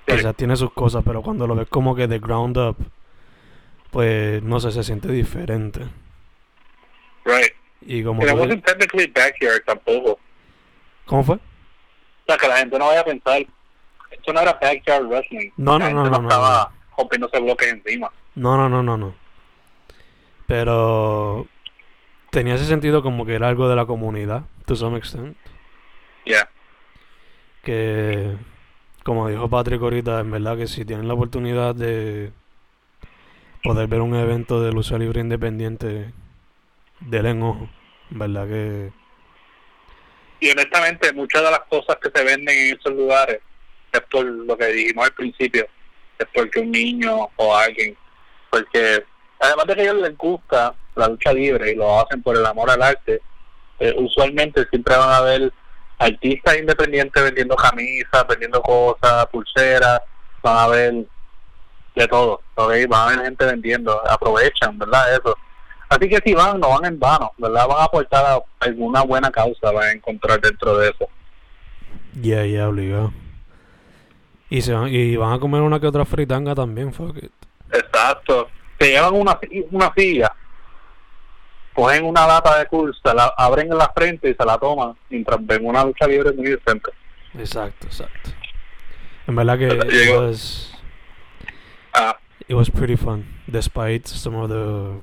Sí. 0.06 0.14
quizás 0.16 0.36
tiene 0.36 0.54
sus 0.56 0.72
cosas, 0.72 1.02
pero 1.04 1.22
cuando 1.22 1.46
lo 1.48 1.56
ves 1.56 1.66
como 1.68 1.96
que 1.96 2.06
de 2.06 2.20
ground 2.20 2.56
up, 2.56 2.76
pues 3.90 4.40
no 4.42 4.60
sé, 4.60 4.70
se 4.70 4.84
siente 4.84 5.10
diferente. 5.10 5.80
Right. 7.24 7.52
Y 7.80 8.04
como 8.04 8.22
tú- 8.24 8.32
wasn't 8.34 8.64
technically 8.64 9.06
backyard 9.08 9.64
tampoco. 9.64 10.18
¿Cómo 11.06 11.24
fue? 11.24 11.36
O 11.36 11.40
sea, 12.26 12.36
que 12.36 12.46
la 12.48 12.58
gente 12.58 12.78
no 12.78 12.86
vaya 12.86 13.00
a 13.00 13.04
pensar, 13.04 13.44
esto 14.12 14.32
no 14.32 14.40
era 14.40 14.52
backyard 14.60 15.06
wrestling. 15.08 15.50
No, 15.56 15.78
La 15.78 15.90
no, 15.90 15.94
no, 15.96 16.02
gente 16.04 16.16
no, 16.16 16.22
no, 16.22 16.28
estaba 16.28 16.72
rompiéndose 16.96 17.40
bloques 17.40 17.72
encima. 17.72 18.10
No, 18.36 18.56
no, 18.56 18.68
no, 18.68 18.82
no, 18.84 18.96
no. 18.96 19.14
Pero 20.46 21.46
tenía 22.30 22.54
ese 22.54 22.66
sentido 22.66 23.02
como 23.02 23.26
que 23.26 23.34
era 23.34 23.48
algo 23.48 23.68
de 23.68 23.76
la 23.76 23.86
comunidad, 23.86 24.44
to 24.66 24.76
some 24.76 24.96
extent. 24.96 25.36
Yeah. 26.24 26.48
Que, 27.62 28.36
como 29.04 29.28
dijo 29.28 29.48
Patrick 29.48 29.82
ahorita, 29.82 30.20
en 30.20 30.30
verdad 30.30 30.56
que 30.56 30.66
si 30.66 30.84
tienen 30.84 31.08
la 31.08 31.14
oportunidad 31.14 31.74
de 31.74 32.32
poder 33.62 33.88
ver 33.88 34.00
un 34.00 34.14
evento 34.14 34.62
de 34.62 34.72
lucha 34.72 34.98
libre 34.98 35.20
independiente, 35.20 36.12
denle 37.00 37.30
en 37.30 37.42
ojo. 37.42 37.68
En 38.10 38.18
verdad 38.20 38.46
que, 38.46 38.92
Y 40.38 40.50
honestamente, 40.50 41.12
muchas 41.12 41.42
de 41.42 41.50
las 41.50 41.60
cosas 41.68 41.96
que 41.96 42.10
se 42.14 42.24
venden 42.24 42.56
en 42.56 42.76
esos 42.78 42.92
lugares, 42.92 43.40
es 43.92 44.00
por 44.02 44.24
lo 44.24 44.56
que 44.56 44.66
dijimos 44.66 45.06
al 45.06 45.14
principio, 45.14 45.66
es 46.18 46.26
porque 46.34 46.60
un 46.60 46.70
niño 46.70 47.28
o 47.36 47.56
alguien, 47.56 47.96
porque 48.50 49.04
además 49.40 49.66
de 49.66 49.74
que 49.74 49.80
a 49.80 49.84
ellos 49.84 50.02
les 50.02 50.16
gusta 50.16 50.74
la 50.94 51.08
lucha 51.08 51.32
libre 51.32 51.72
y 51.72 51.74
lo 51.74 52.00
hacen 52.00 52.22
por 52.22 52.36
el 52.36 52.46
amor 52.46 52.70
al 52.70 52.82
arte, 52.82 53.20
eh, 53.78 53.94
usualmente 53.98 54.66
siempre 54.70 54.96
van 54.96 55.10
a 55.10 55.20
ver 55.20 55.52
artistas 55.98 56.58
independientes 56.58 57.22
vendiendo 57.22 57.56
camisas, 57.56 58.26
vendiendo 58.28 58.60
cosas, 58.62 59.26
pulseras, 59.26 60.00
van 60.42 60.56
a 60.58 60.66
ver 60.68 60.94
de 61.94 62.08
todo, 62.08 62.42
¿okay? 62.54 62.86
van 62.86 63.08
a 63.08 63.16
ver 63.16 63.24
gente 63.26 63.44
vendiendo, 63.46 64.02
aprovechan, 64.10 64.78
¿verdad? 64.78 65.14
Eso. 65.14 65.36
Así 65.88 66.08
que 66.08 66.20
si 66.24 66.34
van, 66.34 66.60
no 66.60 66.70
van 66.70 66.84
en 66.84 66.98
vano, 66.98 67.32
¿verdad? 67.38 67.66
Van 67.68 67.78
a 67.80 67.84
aportar 67.84 68.24
a 68.26 68.40
alguna 68.60 69.02
buena 69.02 69.30
causa, 69.30 69.70
van 69.70 69.84
a 69.84 69.92
encontrar 69.92 70.40
dentro 70.40 70.76
de 70.78 70.90
eso. 70.90 71.08
Ya, 72.20 72.44
ya, 72.44 72.68
obligado. 72.68 73.12
Y, 74.50 74.62
se 74.62 74.72
van, 74.72 74.88
y 74.88 75.16
van 75.16 75.32
a 75.32 75.38
comer 75.38 75.62
una 75.62 75.80
que 75.80 75.86
otra 75.86 76.04
fritanga 76.04 76.54
también, 76.54 76.92
fuck 76.92 77.16
it. 77.16 77.32
Exacto. 77.72 78.48
Se 78.78 78.88
llevan 78.90 79.14
una, 79.14 79.38
una 79.70 79.92
silla, 79.96 80.32
cogen 81.74 82.04
una 82.04 82.26
lata 82.26 82.58
de 82.58 82.66
se 83.02 83.14
la 83.14 83.32
abren 83.36 83.70
en 83.72 83.78
la 83.78 83.90
frente 83.94 84.30
y 84.30 84.34
se 84.34 84.44
la 84.44 84.58
toman 84.58 84.94
mientras 85.10 85.38
ven 85.46 85.64
una 85.66 85.84
lucha 85.84 86.06
libre 86.06 86.32
muy 86.32 86.46
decente. 86.46 86.90
Exacto, 87.34 87.86
exacto. 87.86 88.30
En 89.26 89.34
verdad 89.34 89.58
que 89.58 89.66
it 89.68 89.84
Llegó. 89.90 90.20
was, 90.26 90.72
Ah, 91.94 92.16
it 92.48 92.54
was 92.54 92.70
pretty 92.70 92.96
fun, 92.96 93.24
despite 93.46 94.06
some 94.06 94.36
of 94.36 94.48
the, 94.50 95.00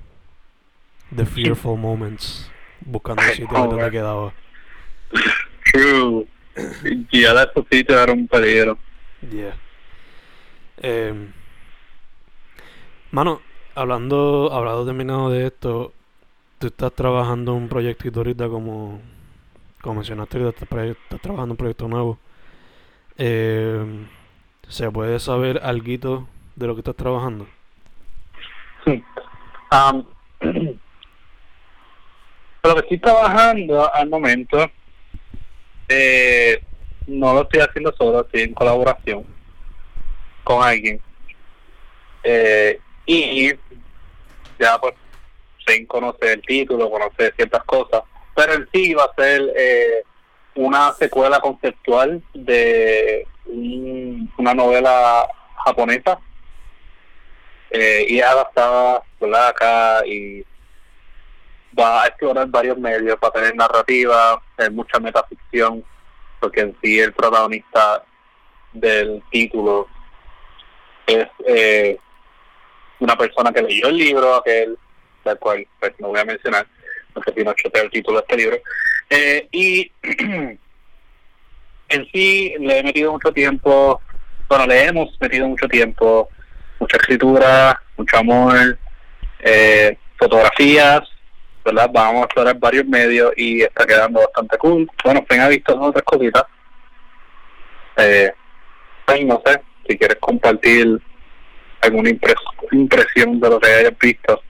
the 1.15 1.25
fearful 1.25 1.75
moments 1.77 2.49
buscando 2.81 3.21
el 3.23 3.31
sitio 3.31 3.47
Oh, 3.57 3.67
donde 3.67 3.89
quedaba. 3.91 4.33
true. 5.71 6.27
Y 7.11 7.21
ya 7.21 7.33
de 7.33 7.43
estos 7.43 7.65
sitios 7.71 7.99
era 7.99 8.13
un 8.13 8.27
peligro. 8.27 8.77
Yeah. 9.31 9.55
Em, 10.77 11.31
mano, 13.11 13.41
hablando, 13.75 14.51
hablando 14.51 14.85
terminado 14.85 15.29
de 15.29 15.47
esto, 15.47 15.93
tú 16.59 16.67
estás 16.67 16.93
trabajando 16.93 17.53
un 17.53 17.67
proyectito 17.67 18.19
ahorita 18.19 18.47
como, 18.47 19.01
como 19.81 19.95
mencionaste 19.95 20.39
que 20.39 20.47
estás, 20.49 20.69
estás 20.71 21.21
trabajando 21.21 21.53
un 21.53 21.57
proyecto 21.57 21.87
nuevo. 21.87 22.17
Em, 23.17 24.07
¿Se 24.67 24.89
puede 24.91 25.19
saber 25.19 25.59
algo 25.63 26.27
de 26.55 26.67
lo 26.67 26.73
que 26.73 26.81
estás 26.81 26.95
trabajando? 26.95 27.47
Um, 28.85 30.05
lo 32.63 32.73
que 32.75 32.79
estoy 32.79 32.99
trabajando 32.99 33.93
al 33.93 34.09
momento, 34.09 34.69
eh, 35.89 36.63
no 37.07 37.33
lo 37.33 37.41
estoy 37.43 37.59
haciendo 37.59 37.93
solo, 37.97 38.21
estoy 38.21 38.41
en 38.43 38.53
colaboración 38.53 39.25
con 40.43 40.63
alguien. 40.63 40.99
Eh, 42.23 42.79
y 43.05 43.53
ya 44.59 44.77
pues, 44.79 44.93
sin 45.67 45.85
conocer 45.85 46.29
el 46.29 46.41
título, 46.41 46.89
conocer 46.89 47.33
ciertas 47.35 47.63
cosas, 47.63 48.03
pero 48.35 48.53
en 48.53 48.67
sí 48.73 48.93
va 48.93 49.05
a 49.05 49.13
ser 49.21 49.41
eh, 49.55 50.03
una 50.55 50.91
secuela 50.93 51.39
conceptual 51.39 52.21
de 52.33 53.25
un- 53.45 54.31
una 54.37 54.53
novela 54.53 55.27
japonesa 55.65 56.19
eh, 57.71 58.05
y 58.07 58.21
adaptada 58.21 59.03
¿verdad? 59.19 59.47
acá 59.47 60.05
y 60.05 60.45
va 61.77 62.03
a 62.03 62.07
explorar 62.07 62.47
varios 62.47 62.77
medios, 62.77 63.17
va 63.23 63.29
a 63.29 63.31
tener 63.31 63.55
narrativa, 63.55 64.41
mucha 64.71 64.99
metaficción, 64.99 65.83
porque 66.39 66.61
en 66.61 66.77
sí 66.83 66.99
el 66.99 67.13
protagonista 67.13 68.03
del 68.73 69.23
título 69.31 69.87
es 71.07 71.27
eh, 71.47 71.97
una 73.03 73.17
persona 73.17 73.51
que 73.51 73.61
leyó 73.61 73.87
el 73.87 73.97
libro, 73.97 74.35
aquel, 74.35 74.77
del 75.25 75.37
cual 75.37 75.67
pues, 75.79 75.93
no 75.99 76.07
voy 76.09 76.19
a 76.19 76.25
mencionar, 76.25 76.65
porque 77.13 77.33
si 77.35 77.43
no 77.43 77.53
el 77.73 77.91
título 77.91 78.19
de 78.19 78.21
este 78.21 78.37
libro. 78.37 78.57
Eh, 79.09 79.47
y 79.51 79.91
en 81.89 82.07
sí 82.11 82.55
le 82.59 82.79
he 82.79 82.83
metido 82.83 83.11
mucho 83.11 83.31
tiempo, 83.33 84.01
bueno, 84.47 84.67
le 84.67 84.85
hemos 84.85 85.09
metido 85.19 85.47
mucho 85.47 85.67
tiempo, 85.67 86.29
mucha 86.79 86.97
escritura, 86.97 87.81
mucho 87.97 88.17
amor, 88.17 88.77
eh, 89.39 89.97
fotografías, 90.17 91.01
¿verdad? 91.65 91.89
Vamos 91.91 92.21
a 92.21 92.25
explorar 92.25 92.57
varios 92.57 92.85
medios 92.85 93.33
y 93.35 93.63
está 93.63 93.85
quedando 93.85 94.21
bastante 94.21 94.57
cool. 94.57 94.89
Bueno, 95.03 95.25
Fen 95.27 95.41
ha 95.41 95.49
visto 95.49 95.79
otras 95.79 96.03
cositas. 96.03 96.43
Eh, 97.97 98.31
no 99.25 99.41
sé, 99.45 99.61
si 99.87 99.97
quieres 99.97 100.17
compartir 100.19 100.99
alguna 101.83 102.09
impres- 102.09 102.35
impresión 102.71 103.39
de 103.39 103.49
lo 103.49 103.59
que 103.59 103.67
hayas 103.71 103.97
visto. 103.99 104.41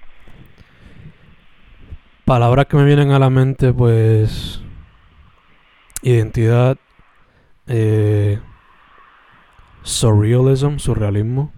Palabras 2.26 2.68
que 2.68 2.78
me 2.78 2.86
vienen 2.86 3.12
a 3.12 3.20
la 3.20 3.30
mente, 3.30 3.74
pues. 3.74 4.62
Identidad. 6.02 6.78
Eh, 7.68 8.40
surrealism, 9.84 10.78
surrealismo. 10.78 11.52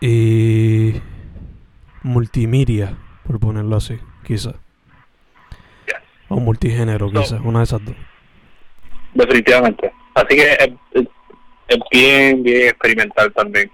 Y. 0.00 1.00
Multimedia, 2.02 2.98
por 3.26 3.40
ponerlo 3.40 3.76
así, 3.76 3.98
quizás. 4.26 4.54
O 6.28 6.38
multigénero, 6.38 7.10
No. 7.10 7.20
quizás, 7.22 7.40
una 7.42 7.60
de 7.60 7.64
esas 7.64 7.82
dos. 7.84 7.94
Definitivamente. 9.14 9.90
Así 10.14 10.36
que 10.36 10.52
es, 10.92 11.06
es- 11.68 11.78
bien, 11.90 12.42
bien 12.42 12.68
experimental 12.68 13.32
también. 13.32 13.70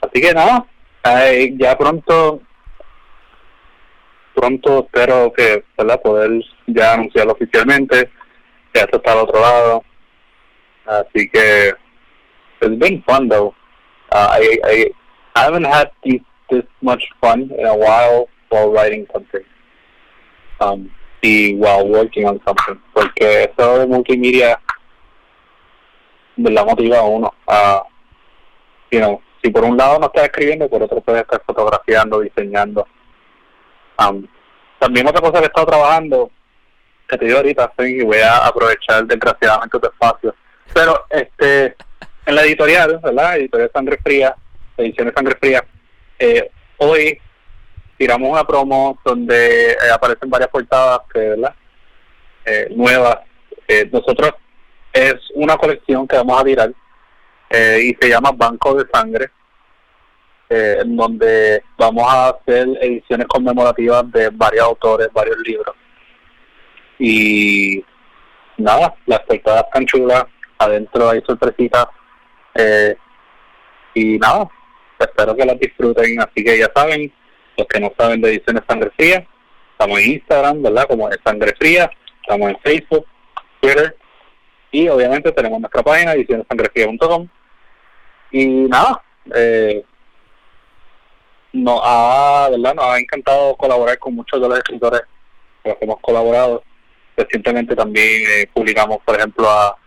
Así 0.00 0.20
que 0.20 0.32
nada, 0.32 0.64
ya 1.58 1.76
pronto, 1.76 2.40
pronto 4.34 4.80
espero 4.80 5.32
que, 5.32 5.64
¿verdad? 5.76 6.00
Poder 6.02 6.42
ya 6.66 6.94
anunciarlo 6.94 7.32
oficialmente. 7.32 8.10
Ya 8.74 8.82
esto 8.82 8.98
está 8.98 9.12
al 9.12 9.18
otro 9.18 9.40
lado. 9.40 9.84
Así 10.86 11.28
que 11.30 11.74
it's 12.60 12.78
been 12.78 13.02
fun 13.04 13.28
though. 13.28 13.54
Uh, 14.12 14.28
I, 14.38 14.58
I, 14.64 14.90
I 15.34 15.40
haven't 15.44 15.64
had 15.64 15.90
this, 16.04 16.20
this 16.50 16.64
much 16.80 17.02
fun 17.20 17.50
in 17.58 17.66
a 17.66 17.74
while 17.74 18.28
while 18.50 18.70
writing 18.70 19.06
something. 19.12 19.42
Um, 20.60 20.90
y 21.22 21.54
while 21.56 21.88
working 21.88 22.26
on 22.26 22.40
something. 22.46 22.80
Porque 22.94 23.50
eso 23.50 23.78
de 23.80 23.86
multimedia 23.86 24.60
la 26.36 26.64
motiva 26.64 26.98
a 26.98 27.02
uno 27.02 27.32
a, 27.46 27.82
you 28.90 29.20
si 29.42 29.50
por 29.50 29.64
un 29.64 29.76
lado 29.76 29.98
no 29.98 30.06
estás 30.06 30.24
escribiendo, 30.24 30.68
por 30.68 30.82
otro 30.82 31.00
puedes 31.00 31.22
estar 31.22 31.40
fotografiando, 31.46 32.20
diseñando. 32.20 32.86
Um, 33.98 34.26
también 34.78 35.06
otra 35.06 35.20
cosa 35.20 35.38
que 35.38 35.44
he 35.44 35.46
estado 35.46 35.66
trabajando, 35.68 36.30
que 37.08 37.16
te 37.16 37.26
digo 37.26 37.36
ahorita, 37.38 37.72
y 37.78 38.02
voy 38.02 38.18
a 38.18 38.38
aprovechar 38.38 39.06
desgraciadamente 39.06 39.78
tu 39.78 39.86
espacio. 39.86 40.34
Pero 40.74 41.04
este 41.10 41.76
en 42.26 42.34
la 42.34 42.42
editorial, 42.42 42.98
¿verdad? 43.00 43.36
Editorial 43.36 43.70
Sangre 43.72 43.98
Fría, 44.02 44.34
Ediciones 44.76 45.14
Sangre 45.14 45.36
Fría, 45.36 45.64
eh, 46.18 46.50
hoy 46.78 47.18
tiramos 47.96 48.28
una 48.28 48.44
promo 48.44 48.98
donde 49.04 49.72
eh, 49.72 49.76
aparecen 49.94 50.28
varias 50.28 50.50
portadas 50.50 51.00
que, 51.12 51.20
¿verdad? 51.20 51.54
Eh, 52.44 52.68
nuevas. 52.74 53.18
Eh, 53.68 53.88
nosotros 53.92 54.32
es 54.96 55.16
una 55.34 55.58
colección 55.58 56.08
que 56.08 56.16
vamos 56.16 56.40
a 56.40 56.44
tirar 56.44 56.72
eh, 57.50 57.80
y 57.82 57.96
se 58.00 58.08
llama 58.08 58.30
Banco 58.32 58.74
de 58.74 58.86
Sangre, 58.90 59.30
eh, 60.48 60.78
en 60.80 60.96
donde 60.96 61.62
vamos 61.76 62.04
a 62.08 62.30
hacer 62.30 62.66
ediciones 62.80 63.26
conmemorativas 63.26 64.10
de 64.10 64.30
varios 64.30 64.64
autores, 64.64 65.08
varios 65.12 65.36
libros. 65.40 65.76
Y 66.98 67.84
nada, 68.56 68.94
las 69.04 69.20
portadas 69.20 69.64
están 69.66 69.84
chulas, 69.84 70.24
adentro 70.58 71.10
hay 71.10 71.20
sorpresitas. 71.26 71.86
Eh, 72.54 72.96
y 73.92 74.18
nada, 74.18 74.48
espero 74.98 75.36
que 75.36 75.44
las 75.44 75.60
disfruten. 75.60 76.20
Así 76.20 76.42
que 76.42 76.58
ya 76.58 76.70
saben, 76.74 77.12
los 77.58 77.66
que 77.66 77.80
no 77.80 77.92
saben 77.98 78.22
de 78.22 78.30
Ediciones 78.30 78.62
Sangre 78.66 78.90
Fría, 78.96 79.26
estamos 79.72 80.00
en 80.00 80.12
Instagram, 80.12 80.62
¿verdad? 80.62 80.86
Como 80.88 81.10
es 81.10 81.18
Sangre 81.22 81.54
Fría, 81.58 81.90
estamos 82.22 82.48
en 82.48 82.58
Facebook, 82.60 83.06
Twitter 83.60 83.94
y 84.76 84.90
obviamente 84.90 85.32
tenemos 85.32 85.58
nuestra 85.58 85.82
página 85.82 86.12
edicionessangrefría.com 86.12 87.26
y 88.30 88.46
nada, 88.46 89.02
eh, 89.34 89.82
nos 91.54 91.80
ha. 91.82 92.50
Nos 92.58 92.84
ha 92.84 92.98
encantado 92.98 93.56
colaborar 93.56 93.98
con 93.98 94.16
muchos 94.16 94.38
de 94.38 94.46
los 94.46 94.58
escritores 94.58 95.00
con 95.62 95.70
los 95.70 95.78
que 95.78 95.84
hemos 95.86 96.00
colaborado. 96.00 96.62
Recientemente 97.16 97.74
también 97.74 98.30
eh, 98.30 98.50
publicamos, 98.52 98.98
por 99.02 99.16
ejemplo, 99.16 99.48
a, 99.48 99.78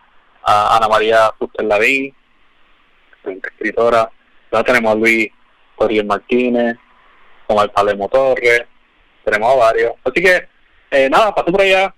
Ana 0.43 0.87
María 0.87 1.31
Fuster 1.37 1.65
Lavín, 1.65 2.11
escritora. 3.23 4.09
Ya 4.51 4.63
tenemos 4.63 4.93
a 4.93 4.95
Luis 4.95 5.29
Oriel 5.75 6.07
Martínez, 6.07 6.77
Omar 7.45 7.71
Palemo 7.71 8.09
Torres, 8.09 8.63
tenemos 9.23 9.53
a 9.53 9.55
varios. 9.55 9.93
Así 10.03 10.19
que, 10.19 10.47
eh, 10.89 11.07
nada, 11.11 11.35
paso 11.35 11.51
por 11.51 11.61
allá, 11.61 11.93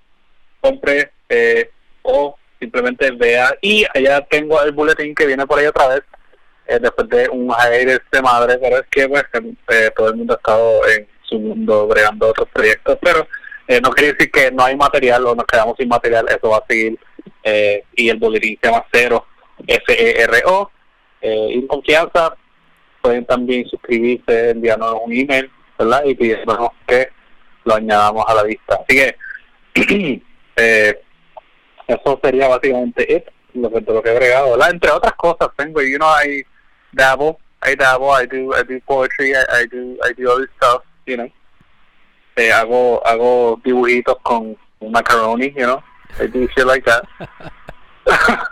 compre 0.59 1.13
eh, 1.29 1.71
o 2.01 2.35
simplemente 2.61 3.11
vea. 3.11 3.53
Y 3.61 3.85
allá 3.93 4.21
tengo 4.21 4.61
el 4.61 4.71
boletín 4.71 5.15
que 5.15 5.25
viene 5.25 5.45
por 5.47 5.59
ahí 5.59 5.65
otra 5.65 5.87
vez 5.87 6.03
eh, 6.67 6.79
después 6.79 7.09
de 7.09 7.27
un 7.29 7.51
aire 7.57 7.99
de 8.11 8.21
madre, 8.21 8.57
pero 8.59 8.77
es 8.77 8.87
que 8.89 9.09
pues 9.09 9.25
eh, 9.69 9.91
todo 9.95 10.09
el 10.09 10.15
mundo 10.15 10.33
ha 10.33 10.37
estado 10.37 10.87
en 10.87 11.07
su 11.23 11.39
mundo 11.39 11.87
bregando 11.87 12.29
otros 12.29 12.47
proyectos, 12.53 12.97
pero 13.01 13.27
eh, 13.67 13.81
no 13.81 13.89
quiere 13.89 14.13
decir 14.13 14.31
que 14.31 14.51
no 14.51 14.63
hay 14.63 14.77
material 14.77 15.25
o 15.25 15.35
nos 15.35 15.45
quedamos 15.45 15.75
sin 15.77 15.89
material, 15.89 16.27
eso 16.29 16.49
va 16.49 16.57
a 16.57 16.65
seguir 16.69 16.97
y 17.95 18.09
el 18.09 18.17
boletín 18.17 18.57
se 18.61 18.69
llama 18.69 18.85
Cero, 18.91 19.25
S-E-R-O, 19.65 20.71
y 21.21 21.65
confianza 21.65 22.35
pueden 23.01 23.25
también 23.25 23.67
suscribirse, 23.67 24.51
enviarnos 24.51 24.97
un 25.03 25.11
email, 25.11 25.49
¿verdad? 25.77 26.03
Y 26.05 26.13
pidiéndonos 26.13 26.69
que 26.85 27.09
lo 27.63 27.75
añadamos 27.75 28.23
a 28.27 28.35
la 28.35 28.43
lista. 28.43 28.79
Así 28.83 28.95
que 28.95 30.21
eso 31.91 32.19
sería 32.23 32.47
básicamente 32.47 33.15
it, 33.15 33.25
lo 33.53 33.69
que, 33.69 33.81
lo 33.81 34.01
que 34.01 34.09
he 34.09 34.15
bregado, 34.15 34.51
¿verdad? 34.51 34.71
Entre 34.71 34.91
otras 34.91 35.13
cosas 35.13 35.49
tengo, 35.55 35.81
you 35.81 35.97
know, 35.97 36.09
I 36.09 36.45
dabble, 36.93 37.37
I 37.63 37.75
dabble, 37.75 38.11
I 38.11 38.25
do, 38.25 38.53
I 38.53 38.63
do 38.63 38.79
poetry, 38.85 39.33
I, 39.35 39.43
I 39.61 39.65
do, 39.67 39.97
I 40.03 40.13
do 40.13 40.29
other 40.31 40.49
stuff, 40.57 40.83
you 41.05 41.17
know. 41.17 41.29
Eh, 42.37 42.51
hago, 42.51 43.01
hago 43.05 43.59
dibujitos 43.63 44.17
con 44.23 44.57
macaroni, 44.79 45.53
you 45.55 45.65
know. 45.65 45.83
I 46.19 46.27
do 46.27 46.47
shit 46.55 46.65
like 46.65 46.85
that. 46.85 47.05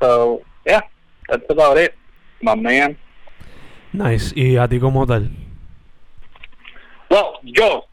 so, 0.00 0.42
yeah, 0.66 0.80
that's 1.28 1.44
about 1.48 1.78
it, 1.78 1.94
my 2.42 2.54
man. 2.54 2.96
Nice. 3.92 4.32
¿Y 4.36 4.56
a 4.56 4.68
ti 4.68 4.78
como 4.78 5.06
tal? 5.06 5.30
Well, 7.10 7.38
yo, 7.42 7.86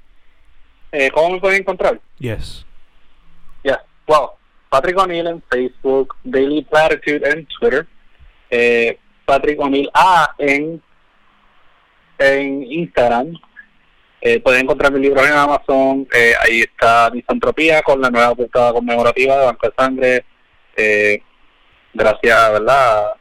eh, 0.92 1.10
¿cómo 1.12 1.32
me 1.32 1.40
pueden 1.40 1.62
encontrar? 1.62 2.00
Yes. 2.20 2.66
Yeah, 3.64 3.80
well, 4.08 4.38
Patrick 4.70 4.98
O'Neill 4.98 5.28
en 5.28 5.44
Facebook, 5.50 6.16
Daily 6.24 6.64
Platitude 6.64 7.30
en 7.30 7.46
Twitter, 7.46 7.88
eh, 8.50 8.98
Patrick 9.26 9.60
O'Neill 9.60 9.90
A 9.94 10.34
en, 10.38 10.82
en 12.18 12.64
Instagram. 12.64 13.34
Eh, 14.22 14.40
pueden 14.40 14.62
encontrar 14.62 14.92
mi 14.92 15.00
libro 15.00 15.24
en 15.24 15.34
Amazon. 15.34 16.08
Eh, 16.14 16.34
ahí 16.42 16.62
está 16.62 17.12
Misantropía 17.14 17.82
con 17.84 18.02
la 18.02 18.10
nueva 18.10 18.34
portada 18.34 18.74
conmemorativa 18.74 19.38
de 19.38 19.46
Banco 19.46 19.68
de 19.68 19.74
Sangre. 19.78 20.26
Eh, 20.76 21.22
gracias 21.94 22.52
¿verdad? 22.52 23.12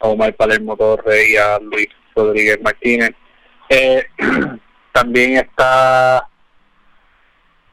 a 0.00 0.08
Omar 0.08 0.34
Palermo 0.34 0.76
Torres 0.76 1.28
y 1.28 1.36
a 1.36 1.58
Luis 1.58 1.88
Rodríguez 2.14 2.60
Martínez. 2.62 3.10
Eh, 3.68 4.04
también 4.92 5.36
está 5.36 6.28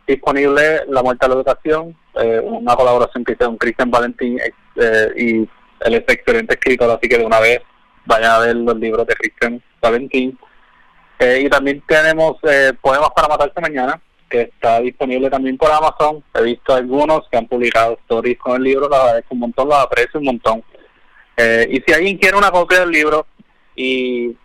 disponible 0.07 0.81
La 0.87 1.03
Muerte 1.03 1.25
a 1.25 1.29
la 1.29 1.35
Educación, 1.35 1.95
eh, 2.21 2.39
una 2.43 2.75
colaboración 2.75 3.23
que 3.23 3.33
hice 3.33 3.45
con 3.45 3.57
Cristian 3.57 3.89
Valentín 3.89 4.39
eh, 4.39 5.09
y 5.15 5.35
él 5.39 5.93
es 5.93 6.03
excelente 6.07 6.55
escritor, 6.55 6.91
así 6.91 7.07
que 7.07 7.17
de 7.17 7.25
una 7.25 7.39
vez 7.39 7.61
vayan 8.05 8.31
a 8.31 8.39
ver 8.39 8.55
los 8.55 8.77
libros 8.77 9.07
de 9.07 9.15
Cristian 9.15 9.61
Valentín. 9.81 10.37
Eh, 11.19 11.43
y 11.45 11.49
también 11.49 11.83
tenemos 11.87 12.37
Poemas 12.81 13.09
para 13.15 13.27
Matarse 13.27 13.61
Mañana, 13.61 14.01
que 14.29 14.41
está 14.41 14.79
disponible 14.79 15.29
también 15.29 15.57
por 15.57 15.71
Amazon. 15.71 16.23
He 16.33 16.43
visto 16.43 16.73
algunos 16.73 17.27
que 17.29 17.37
han 17.37 17.47
publicado 17.47 17.97
stories 18.03 18.37
con 18.39 18.55
el 18.55 18.63
libro, 18.63 18.89
la 18.89 18.97
agradezco 18.97 19.33
un 19.33 19.39
montón, 19.39 19.67
lo 19.69 19.75
aprecio 19.75 20.19
un 20.19 20.25
montón. 20.25 20.63
y 21.69 21.81
si 21.81 21.93
alguien 21.93 22.17
quiere 22.17 22.37
una 22.37 22.51
copia 22.51 22.81
del 22.81 22.91
libro 22.91 23.25
y 23.75 24.35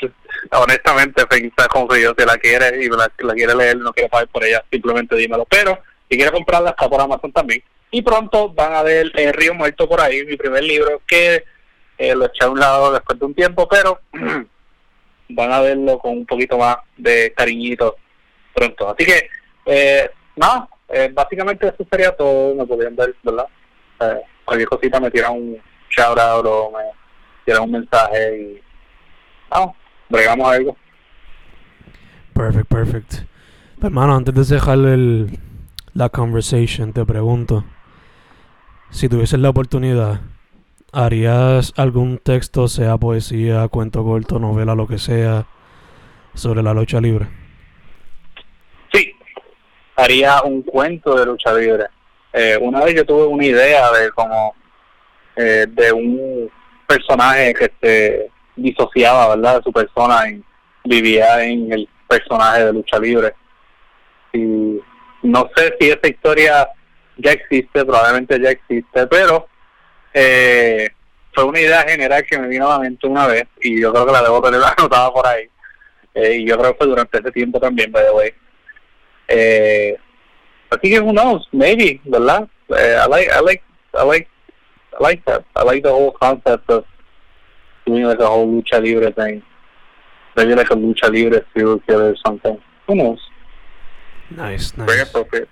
honestamente, 0.52 1.22
quizás 1.30 1.68
como 1.68 1.88
que 1.88 2.02
yo 2.02 2.14
se 2.16 2.26
la 2.26 2.36
quiere 2.36 2.84
y 2.84 2.88
la, 2.88 3.10
la 3.18 3.34
quiere 3.34 3.54
leer, 3.54 3.78
no 3.78 3.92
quiere 3.92 4.08
pagar 4.08 4.28
por 4.28 4.44
ella, 4.44 4.62
simplemente 4.70 5.16
dímelo. 5.16 5.46
Pero 5.48 5.78
si 6.08 6.16
quiere 6.16 6.32
comprarla, 6.32 6.70
está 6.70 6.88
por 6.88 7.00
Amazon 7.00 7.32
también. 7.32 7.62
Y 7.90 8.02
pronto 8.02 8.52
van 8.52 8.74
a 8.74 8.82
ver 8.82 9.10
el 9.14 9.32
Río 9.32 9.54
Muerto 9.54 9.88
por 9.88 10.00
ahí, 10.00 10.24
mi 10.24 10.36
primer 10.36 10.64
libro, 10.64 11.02
que 11.06 11.44
eh, 11.98 12.14
lo 12.14 12.26
eché 12.26 12.44
a 12.44 12.50
un 12.50 12.60
lado 12.60 12.92
después 12.92 13.18
de 13.18 13.24
un 13.24 13.34
tiempo, 13.34 13.68
pero 13.68 14.00
van 15.28 15.52
a 15.52 15.60
verlo 15.60 15.98
con 15.98 16.12
un 16.12 16.26
poquito 16.26 16.58
más 16.58 16.76
de 16.96 17.32
cariñito 17.36 17.96
pronto. 18.54 18.88
Así 18.88 19.04
que, 19.04 19.28
eh, 19.66 20.10
nada, 20.36 20.68
eh, 20.88 21.10
básicamente 21.12 21.68
eso 21.68 21.86
sería 21.90 22.12
todo. 22.12 22.54
Me 22.54 22.66
podrían 22.66 22.96
ver, 22.96 23.14
¿verdad? 23.22 23.46
Eh, 24.00 24.20
cualquier 24.44 24.68
cosita 24.68 25.00
me 25.00 25.10
tiran 25.10 25.32
un 25.32 25.60
shout 25.90 26.18
out 26.18 26.46
o 26.46 26.72
me 26.72 26.84
tiran 27.44 27.62
un 27.64 27.72
mensaje 27.72 28.38
y. 28.38 28.60
No, 29.54 29.74
bregamos 30.08 30.52
algo. 30.52 30.76
Perfect, 32.34 32.68
perfect. 32.68 33.14
Hermano, 33.82 34.16
antes 34.16 34.34
de 34.34 34.54
dejar 34.54 34.78
el, 34.78 35.38
la 35.96 36.10
conversation, 36.10 36.92
te 36.92 37.06
pregunto, 37.06 37.64
si 38.90 39.08
tuvieses 39.08 39.40
la 39.40 39.48
oportunidad, 39.48 40.20
¿harías 40.92 41.72
algún 41.76 42.18
texto, 42.18 42.68
sea 42.68 42.98
poesía, 42.98 43.66
cuento 43.68 44.04
corto, 44.04 44.38
novela, 44.38 44.74
lo 44.74 44.86
que 44.86 44.98
sea, 44.98 45.46
sobre 46.34 46.62
la 46.62 46.74
lucha 46.74 47.00
libre? 47.00 47.28
Sí, 48.92 49.10
haría 49.96 50.42
un 50.42 50.60
cuento 50.62 51.18
de 51.18 51.24
lucha 51.24 51.54
libre. 51.54 51.86
Eh, 52.34 52.58
una 52.60 52.84
vez 52.84 52.94
yo 52.94 53.06
tuve 53.06 53.24
una 53.24 53.46
idea 53.46 53.90
de 53.92 54.10
como 54.10 54.54
eh, 55.34 55.64
de 55.66 55.92
un 55.92 56.50
personaje 56.86 57.54
que 57.54 57.72
se 57.80 58.30
disociaba, 58.54 59.34
¿verdad? 59.34 59.56
De 59.56 59.62
su 59.62 59.72
persona 59.72 60.28
y 60.28 60.44
vivía 60.84 61.42
en 61.42 61.72
el 61.72 61.88
personaje 62.06 62.66
de 62.66 62.72
lucha 62.74 62.98
libre. 62.98 63.32
Y 64.34 64.78
no 65.22 65.50
sé 65.56 65.74
si 65.78 65.90
esta 65.90 66.08
historia 66.08 66.68
ya 67.16 67.32
existe, 67.32 67.84
probablemente 67.84 68.40
ya 68.40 68.50
existe, 68.50 69.06
pero 69.06 69.48
eh, 70.12 70.88
fue 71.34 71.44
una 71.44 71.60
idea 71.60 71.82
general 71.82 72.24
que 72.24 72.38
me 72.38 72.48
vino 72.48 72.66
a 72.66 72.78
la 72.78 72.84
mente 72.84 73.06
una 73.06 73.26
vez 73.26 73.46
y 73.60 73.80
yo 73.80 73.92
creo 73.92 74.06
que 74.06 74.12
la 74.12 74.22
debo 74.22 74.40
tener 74.40 74.60
anotada 74.78 75.12
por 75.12 75.26
ahí. 75.26 75.48
Eh, 76.14 76.36
y 76.36 76.46
yo 76.46 76.56
creo 76.56 76.72
que 76.72 76.78
fue 76.78 76.86
durante 76.86 77.18
ese 77.18 77.30
tiempo 77.30 77.60
también, 77.60 77.92
by 77.92 78.04
the 78.04 78.10
way. 78.10 78.30
Eh, 79.28 79.96
así 80.70 80.90
que 80.90 81.00
who 81.00 81.12
knows, 81.12 81.46
maybe, 81.52 82.00
¿verdad? 82.04 82.48
Eh, 82.70 82.96
I 83.04 83.08
like, 83.08 83.30
I 83.30 83.42
like, 83.44 83.62
I 83.92 84.04
like, 84.06 84.28
I 84.98 85.02
like 85.02 85.22
that. 85.26 85.44
I 85.54 85.62
like 85.62 85.82
the 85.82 85.92
whole 85.92 86.12
concept 86.12 86.70
of 86.70 86.84
doing 87.84 88.04
like 88.04 88.20
a 88.20 88.26
whole 88.26 88.46
lucha 88.46 88.80
libre 88.80 89.12
thing. 89.12 89.42
Maybe 90.36 90.54
like 90.54 90.70
a 90.70 90.74
lucha 90.74 91.10
libre 91.10 91.44
serial 91.52 91.80
killer 91.80 92.12
or 92.12 92.16
something. 92.24 92.58
Who 92.86 92.94
knows? 92.94 93.20
Nice, 94.30 94.76
nice. 94.76 94.86
Very 94.86 95.00
appropriate. 95.00 95.48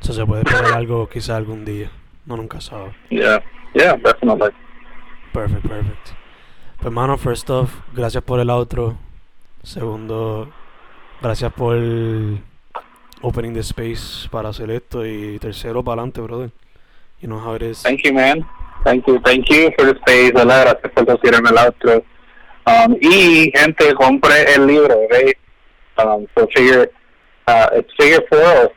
Eso 0.00 0.12
se 0.12 0.26
puede 0.26 0.42
esperar 0.42 0.72
algo 0.72 1.08
quizá 1.08 1.36
algún 1.36 1.64
día. 1.64 1.90
No 2.26 2.36
nunca 2.36 2.60
sabe. 2.60 2.94
Yeah, 3.10 3.42
yeah, 3.74 3.96
definitely. 3.96 4.50
Perfect, 5.32 5.66
perfect. 5.66 6.08
Pues 6.76 6.86
hermano, 6.86 7.16
first 7.16 7.48
off, 7.50 7.70
gracias 7.94 8.22
por 8.22 8.40
el 8.40 8.50
outro. 8.50 8.96
Segundo, 9.62 10.52
gracias 11.20 11.52
por 11.52 11.76
opening 13.22 13.54
the 13.54 13.60
space 13.60 14.28
para 14.30 14.50
hacer 14.50 14.70
esto. 14.70 15.06
Y 15.06 15.38
tercero, 15.38 15.82
para 15.82 16.02
adelante, 16.02 16.20
brother. 16.20 16.50
You 17.20 17.28
know 17.28 17.38
how 17.38 17.54
it 17.56 17.62
is. 17.62 17.82
Thank 17.82 18.02
you, 18.04 18.12
man. 18.12 18.46
Thank 18.84 19.06
you, 19.06 19.18
thank 19.20 19.48
you 19.48 19.70
for 19.78 19.86
the 19.86 19.98
space, 20.00 20.32
¿verdad? 20.32 20.64
Gracias 20.64 20.92
por 20.92 21.06
decirme 21.06 21.48
el 21.48 21.58
outro. 21.58 22.04
Um, 22.66 22.96
y, 23.00 23.50
gente, 23.54 23.94
compre 23.94 24.54
el 24.54 24.66
libro, 24.66 24.94
¿ok? 24.94 25.14
Um, 25.96 26.26
so 26.34 26.46
figure 26.48 26.90
uh, 27.46 27.68
it's 27.72 27.92
figure 27.98 28.22
four 28.28 28.70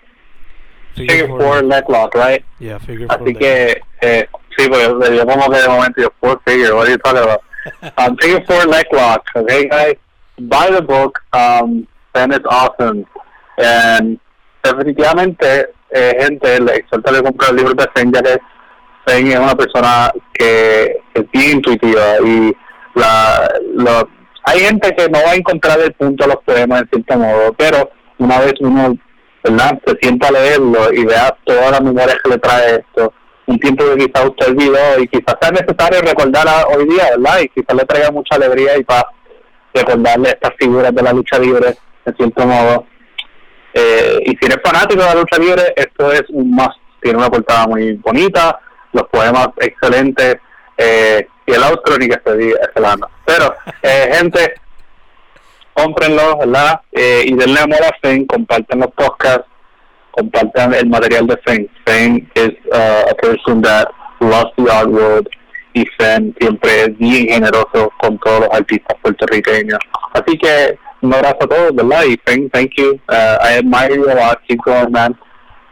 figure, 0.95 1.13
figure 1.13 1.27
four, 1.27 1.39
four 1.39 1.61
leg 1.61 1.83
lock, 1.89 2.15
right? 2.15 2.43
Yeah, 2.59 2.79
figure 2.79 3.07
four. 3.07 3.17
Así 3.17 3.33
que, 3.37 3.81
eh, 4.01 4.27
sí, 4.57 4.67
porque 4.67 5.15
yo 5.15 5.25
como 5.25 5.49
que 5.49 5.61
de 5.61 5.67
momento 5.67 6.01
yo, 6.01 6.09
four 6.19 6.41
figure, 6.45 6.75
what 6.75 6.87
are 6.87 6.91
you 6.91 6.97
talking 6.97 7.23
about? 7.23 7.43
um, 7.97 8.17
figure 8.17 8.43
four 8.45 8.65
leg 8.65 8.85
lock, 8.91 9.23
okay, 9.35 9.67
guys? 9.67 9.95
Buy 10.39 10.69
the 10.69 10.81
book, 10.81 11.19
um, 11.33 11.87
and 12.13 12.33
it's 12.33 12.45
awesome. 12.49 13.05
And 13.57 14.19
definitivamente, 14.63 15.69
eh, 15.89 16.13
gente, 16.19 16.59
le 16.59 16.75
exhorta 16.75 17.11
a 17.11 17.23
comprar 17.23 17.51
el 17.51 17.57
libro 17.57 17.73
de 17.73 17.87
Zen, 17.95 18.11
ya 18.11 18.21
que 18.21 18.37
Zen 19.07 19.27
es 19.27 19.39
una 19.39 19.55
persona 19.55 20.11
que 20.33 20.97
es 21.13 21.31
bien 21.31 21.57
intuitiva 21.57 22.19
y 22.23 22.55
la, 22.93 23.49
lo, 23.73 24.09
hay 24.43 24.59
gente 24.59 24.95
que 24.95 25.09
no 25.09 25.19
va 25.23 25.31
a 25.31 25.35
encontrar 25.35 25.79
el 25.79 25.93
punto 25.93 26.23
de 26.23 26.33
los 26.33 26.43
poemas 26.43 26.81
en 26.81 26.89
cierto 26.89 27.17
modo, 27.17 27.53
pero 27.53 27.89
una 28.19 28.39
vez 28.39 28.53
uno 28.59 28.95
¿verdad? 29.43 29.79
se 29.85 29.97
sienta 30.01 30.27
a 30.27 30.31
leerlo 30.31 30.93
y 30.93 31.05
vea 31.05 31.35
todas 31.45 31.71
las 31.71 31.81
memorias 31.81 32.17
que 32.23 32.29
le 32.29 32.37
trae 32.37 32.75
esto, 32.75 33.13
un 33.45 33.59
tiempo 33.59 33.85
que 33.85 34.05
quizás 34.05 34.25
usted 34.25 34.49
olvidó 34.49 34.99
y 34.99 35.07
quizás 35.07 35.35
sea 35.41 35.51
necesario 35.51 36.01
recordar 36.01 36.47
hoy 36.75 36.87
día, 36.87 37.09
¿verdad? 37.11 37.39
Y 37.41 37.49
quizás 37.49 37.75
le 37.75 37.85
traiga 37.85 38.11
mucha 38.11 38.35
alegría 38.35 38.77
y 38.77 38.83
paz 38.83 39.05
recordarle 39.73 40.29
estas 40.29 40.53
figuras 40.59 40.93
de 40.93 41.01
la 41.01 41.13
lucha 41.13 41.39
libre, 41.39 41.77
en 42.05 42.15
cierto 42.15 42.45
modo. 42.45 42.85
Eh, 43.73 44.19
y 44.25 44.29
si 44.31 44.45
eres 44.45 44.59
fanático 44.63 45.01
de 45.01 45.07
la 45.07 45.15
lucha 45.15 45.37
libre, 45.37 45.73
esto 45.75 46.11
es 46.11 46.23
un 46.29 46.53
más. 46.55 46.69
Tiene 47.01 47.19
una 47.19 47.29
portada 47.29 47.67
muy 47.67 47.93
bonita, 47.93 48.59
los 48.91 49.03
poemas 49.09 49.49
excelentes, 49.57 50.37
eh, 50.77 51.27
y 51.45 51.51
el 51.53 51.63
outro 51.63 51.97
ni 51.97 52.07
que 52.07 52.19
se 52.23 52.37
diga, 52.37 52.59
Pero, 53.25 53.55
eh, 53.81 54.09
gente, 54.13 54.55
cómprenlo, 55.77 56.37
¿verdad? 56.39 56.81
Eh, 56.91 57.25
y 57.27 57.35
denle 57.35 57.59
amor 57.59 57.83
a 57.83 57.95
Fen, 58.01 58.25
compartan 58.25 58.79
los 58.79 58.91
podcasts, 58.93 59.45
compartan 60.11 60.73
el 60.73 60.89
material 60.89 61.27
de 61.27 61.37
Fen. 61.45 61.69
Fen 61.85 62.29
is 62.35 62.51
uh, 62.73 63.11
a 63.11 63.15
person 63.21 63.61
that 63.61 63.87
loves 64.19 64.51
the 64.57 64.71
art 64.71 64.89
world 64.89 65.29
y 65.73 65.85
Fen 65.99 66.35
siempre 66.39 66.81
es 66.81 66.97
bien 66.97 67.27
generoso 67.27 67.91
con 67.99 68.17
todos 68.17 68.41
los 68.41 68.49
artistas 68.51 68.97
puertorriqueños. 69.03 69.79
Así 70.13 70.37
que 70.37 70.77
un 71.01 71.13
abrazo 71.13 71.37
a 71.41 71.47
todos, 71.47 71.75
¿verdad? 71.75 72.03
Y 72.05 72.17
Fen, 72.25 72.49
thank 72.49 72.71
you. 72.77 72.99
Uh, 73.07 73.37
I 73.41 73.57
admire 73.59 73.95
you 73.95 74.09
a 74.09 74.15
lot. 74.15 74.39
Keep 74.47 74.61
going, 74.65 74.91
man. 74.91 75.15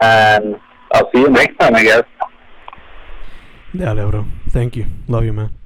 And 0.01 0.55
I'll 0.93 1.09
see 1.11 1.21
you 1.21 1.29
next 1.29 1.57
time, 1.57 1.75
I 1.75 1.83
guess. 1.83 2.03
Dale, 3.73 4.05
bro. 4.05 4.25
Thank 4.51 4.75
you. 4.75 4.85
Love 5.07 5.25
you, 5.25 5.33
man. 5.33 5.64